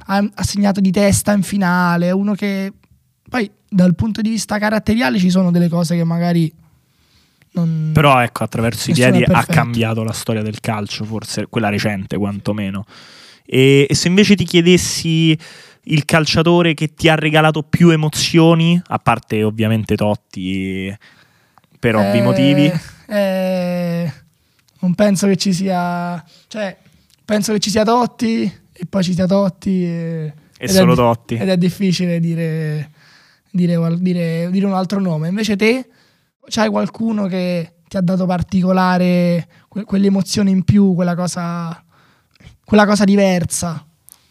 ha, 0.08 0.30
segnato 0.44 0.82
di 0.82 0.91
testa 0.91 1.34
in 1.34 1.44
finale, 1.44 2.08
è 2.08 2.12
uno 2.12 2.34
che 2.34 2.72
poi 3.28 3.50
dal 3.68 3.96
punto 3.96 4.22
di 4.22 4.30
vista 4.30 4.60
caratteriale 4.60 5.18
ci 5.18 5.30
sono 5.30 5.50
delle 5.50 5.70
cose 5.70 5.96
che 5.96 6.04
magari 6.04 6.54
non... 7.56 7.91
Però 7.94 8.22
ecco, 8.22 8.44
attraverso 8.44 8.91
i 8.91 8.94
piedi 8.94 9.24
ha 9.24 9.46
cambiato 9.46 10.04
la 10.04 10.13
storia 10.13 10.41
del 10.41 10.60
calcio, 10.60 11.04
forse 11.04 11.48
quella 11.48 11.70
recente 11.70 12.18
quantomeno. 12.18 12.86
E, 13.46 13.86
e 13.89 13.96
se 13.96 14.08
invece 14.08 14.36
ti 14.36 14.44
chiedessi 14.44 15.38
il 15.88 16.06
calciatore 16.06 16.74
che 16.74 16.94
ti 16.94 17.10
ha 17.10 17.15
regalato 17.15 17.63
più 17.63 17.89
emozioni, 17.89 18.82
a 18.88 19.00
parte 19.00 19.44
ovviamente 19.44 19.96
Totti 19.96 20.96
per 21.80 21.96
ovvi 21.96 22.18
eh, 22.18 22.22
motivi? 22.22 22.72
Eh, 23.08 24.13
non 24.80 24.96
penso 24.96 25.28
che 25.28 25.36
ci 25.36 25.54
sia... 25.54 26.24
Cioè, 26.48 26.76
penso 27.24 27.54
che 27.54 27.60
ci 27.60 27.70
sia 27.70 27.84
Totti 27.84 28.52
e 28.74 28.86
poi 28.88 29.04
ci 29.04 29.13
sia 29.13 29.26
Totti 29.26 29.86
e, 29.86 30.34
e 30.58 30.68
solo 30.68 30.94
è, 30.94 30.96
Totti. 30.96 31.36
Ed 31.36 31.50
è 31.50 31.58
difficile 31.58 32.20
dire, 32.20 32.89
dire, 33.52 33.78
dire, 34.00 34.50
dire 34.52 34.65
un 34.65 34.74
altro 34.74 35.00
nome. 35.00 35.28
Invece 35.28 35.56
te, 35.56 35.88
c'hai 36.47 36.69
qualcuno 36.69 37.27
che 37.27 37.75
ti 37.88 37.97
ha 37.97 38.01
dato 38.01 38.25
particolare 38.25 39.47
que- 39.67 39.84
quell'emozione 39.84 40.49
in 40.49 40.63
più, 40.63 40.93
quella 40.93 41.15
cosa, 41.15 41.84
quella 42.63 42.86
cosa 42.86 43.03
diversa? 43.03 43.86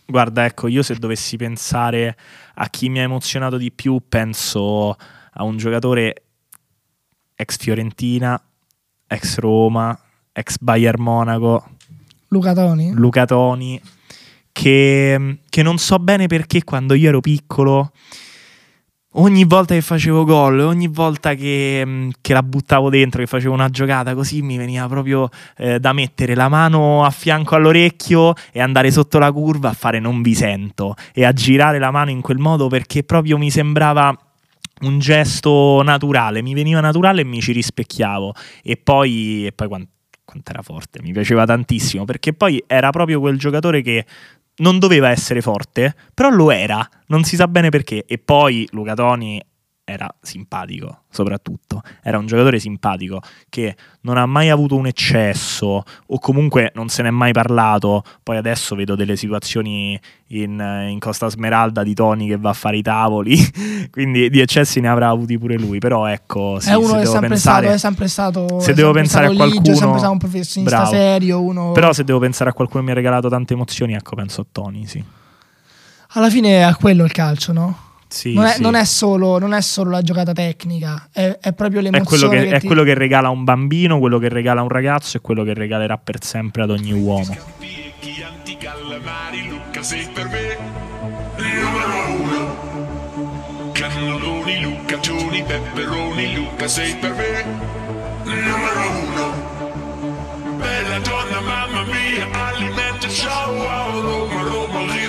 Guarda, 0.06 0.44
ecco, 0.44 0.68
io 0.68 0.82
se 0.82 0.96
dovessi 0.96 1.36
pensare 1.36 2.16
a 2.54 2.68
chi 2.68 2.88
mi 2.88 2.98
ha 2.98 3.02
emozionato 3.02 3.56
di 3.56 3.72
più, 3.72 4.02
penso 4.06 4.90
a 4.90 5.42
un 5.44 5.56
giocatore 5.56 6.24
ex 7.34 7.56
Fiorentina, 7.56 8.40
ex 9.06 9.38
Roma, 9.38 9.98
ex 10.32 10.58
Bayern 10.58 11.02
Monaco. 11.02 11.68
Luca 12.28 12.52
Toni? 12.52 12.92
Luca 12.92 13.24
Toni, 13.24 13.80
che, 14.52 15.38
che 15.48 15.62
non 15.62 15.78
so 15.78 15.98
bene 15.98 16.26
perché 16.26 16.64
quando 16.64 16.94
io 16.94 17.08
ero 17.08 17.20
piccolo 17.20 17.92
ogni 19.16 19.44
volta 19.44 19.74
che 19.74 19.80
facevo 19.80 20.24
gol, 20.24 20.60
ogni 20.60 20.88
volta 20.88 21.34
che, 21.34 22.10
che, 22.20 22.32
la 22.32 22.42
buttavo 22.42 22.90
dentro, 22.90 23.20
che 23.20 23.26
facevo 23.26 23.52
una 23.52 23.68
giocata 23.68 24.14
così, 24.14 24.42
mi 24.42 24.56
veniva 24.56 24.86
proprio 24.88 25.28
eh, 25.56 25.78
da 25.78 25.92
mettere 25.92 26.34
la 26.34 26.48
mano 26.48 27.04
a 27.04 27.10
fianco 27.10 27.54
all'orecchio 27.54 28.34
e 28.52 28.60
andare 28.60 28.90
sotto 28.90 29.18
la 29.18 29.30
curva 29.30 29.70
a 29.70 29.74
fare 29.74 29.98
non 29.98 30.22
vi 30.22 30.34
sento 30.34 30.94
e 31.12 31.24
a 31.24 31.32
girare 31.32 31.78
la 31.78 31.90
mano 31.90 32.10
in 32.10 32.20
quel 32.20 32.38
modo 32.38 32.68
perché 32.68 33.02
proprio 33.02 33.38
mi 33.38 33.50
sembrava 33.50 34.16
un 34.80 34.98
gesto 34.98 35.82
naturale, 35.82 36.42
mi 36.42 36.54
veniva 36.54 36.80
naturale 36.80 37.20
e 37.20 37.24
mi 37.24 37.40
ci 37.40 37.52
rispecchiavo. 37.52 38.34
E 38.62 38.76
poi, 38.76 39.46
e 39.46 39.52
poi 39.52 39.68
quanto 40.24 40.50
era 40.50 40.62
forte, 40.62 41.00
mi 41.02 41.12
piaceva 41.12 41.44
tantissimo 41.44 42.04
perché 42.04 42.32
poi 42.32 42.62
era 42.66 42.90
proprio 42.90 43.20
quel 43.20 43.38
giocatore 43.38 43.82
che 43.82 44.04
non 44.56 44.78
doveva 44.78 45.10
essere 45.10 45.40
forte, 45.40 45.94
però 46.12 46.30
lo 46.30 46.50
era, 46.50 46.86
non 47.06 47.24
si 47.24 47.36
sa 47.36 47.48
bene 47.48 47.70
perché. 47.70 48.04
E 48.06 48.18
poi 48.18 48.66
Luca 48.72 48.94
Toni 48.94 49.40
era 49.84 50.12
simpatico, 50.22 51.02
soprattutto. 51.10 51.82
Era 52.02 52.16
un 52.16 52.26
giocatore 52.26 52.58
simpatico 52.58 53.20
che 53.50 53.76
non 54.00 54.16
ha 54.16 54.24
mai 54.24 54.48
avuto 54.48 54.76
un 54.76 54.86
eccesso 54.86 55.84
o 56.06 56.18
comunque 56.18 56.72
non 56.74 56.88
se 56.88 57.02
n'è 57.02 57.10
mai 57.10 57.32
parlato. 57.32 58.02
Poi 58.22 58.38
adesso 58.38 58.74
vedo 58.74 58.94
delle 58.94 59.16
situazioni 59.16 60.00
in, 60.28 60.86
in 60.88 60.98
Costa 60.98 61.28
Smeralda 61.28 61.82
di 61.82 61.92
Toni 61.92 62.28
che 62.28 62.38
va 62.38 62.50
a 62.50 62.54
fare 62.54 62.78
i 62.78 62.82
tavoli, 62.82 63.36
quindi 63.92 64.30
di 64.30 64.40
eccessi 64.40 64.80
ne 64.80 64.88
avrà 64.88 65.10
avuti 65.10 65.38
pure 65.38 65.58
lui. 65.58 65.78
Però 65.78 66.06
ecco, 66.06 66.58
sì, 66.60 66.70
è 66.70 66.74
uno 66.74 66.94
che 66.94 67.02
è 67.02 67.06
sempre, 67.06 67.28
pensare, 67.28 67.60
stato, 67.60 67.74
è 67.74 67.78
sempre 67.78 68.08
stato. 68.08 68.60
Se 68.60 68.72
devo 68.72 68.92
pensare 68.92 69.26
a 69.26 69.34
qualcuno, 69.34 69.70
è 69.70 69.74
sempre 69.74 69.98
stato 69.98 70.12
un 70.12 70.18
professionista 70.18 70.76
bravo. 70.76 70.90
serio. 70.90 71.42
Uno... 71.42 71.72
Però 71.72 71.92
se 71.92 72.04
devo 72.04 72.18
pensare 72.18 72.48
a 72.48 72.52
qualcuno 72.54 72.80
che 72.80 72.86
mi 72.86 72.92
ha 72.92 72.96
regalato 72.96 73.28
tante 73.28 73.52
emozioni, 73.52 73.92
ecco, 73.92 74.16
penso 74.16 74.40
a 74.40 74.46
Toni, 74.50 74.86
sì. 74.86 75.04
Alla 76.16 76.30
fine 76.30 76.66
è 76.66 76.74
quello 76.76 77.04
il 77.04 77.12
calcio, 77.12 77.52
no? 77.52 77.83
Sì, 78.14 78.32
non, 78.32 78.44
è, 78.44 78.52
sì. 78.52 78.62
non, 78.62 78.76
è 78.76 78.84
solo, 78.84 79.40
non, 79.40 79.52
è, 79.54 79.60
solo, 79.60 79.90
la 79.90 80.00
giocata 80.00 80.32
tecnica, 80.32 81.08
è, 81.10 81.36
è 81.40 81.52
proprio 81.52 81.80
l'emozione. 81.80 82.04
È, 82.04 82.28
quello 82.28 82.28
che, 82.28 82.48
che 82.48 82.56
è 82.56 82.60
ti... 82.60 82.66
quello 82.68 82.84
che 82.84 82.94
regala 82.94 83.28
un 83.28 83.42
bambino, 83.42 83.98
quello 83.98 84.20
che 84.20 84.28
regala 84.28 84.62
un 84.62 84.68
ragazzo 84.68 85.16
e 85.16 85.20
quello 85.20 85.42
che 85.42 85.52
regalerà 85.52 85.98
per 85.98 86.22
sempre 86.22 86.62
ad 86.62 86.70
ogni 86.70 86.92
uomo. 86.92 87.36
Cannelloni, 93.72 94.62
Lucaccioni, 94.62 95.42
Pepperoni, 95.42 96.34
Luca 96.36 96.68
sei 96.68 96.94
per 96.94 97.12
me 97.14 97.44
Numero 98.22 98.90
uno 99.02 100.56
Bella 100.56 100.98
donna, 101.00 101.40
mamma 101.40 101.82
mia, 101.84 102.28
alimenta 102.30 103.08
ciao 103.08 104.00
Roma, 104.00 104.42
Roma, 104.42 104.92
mio 104.92 105.03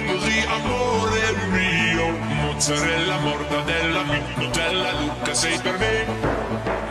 Mozzarella, 2.55 3.17
mortadella, 3.19 4.03
Nutella, 4.37 4.91
Luca 5.01 5.33
sei 5.33 5.59
per 5.59 5.77
me 5.77 6.84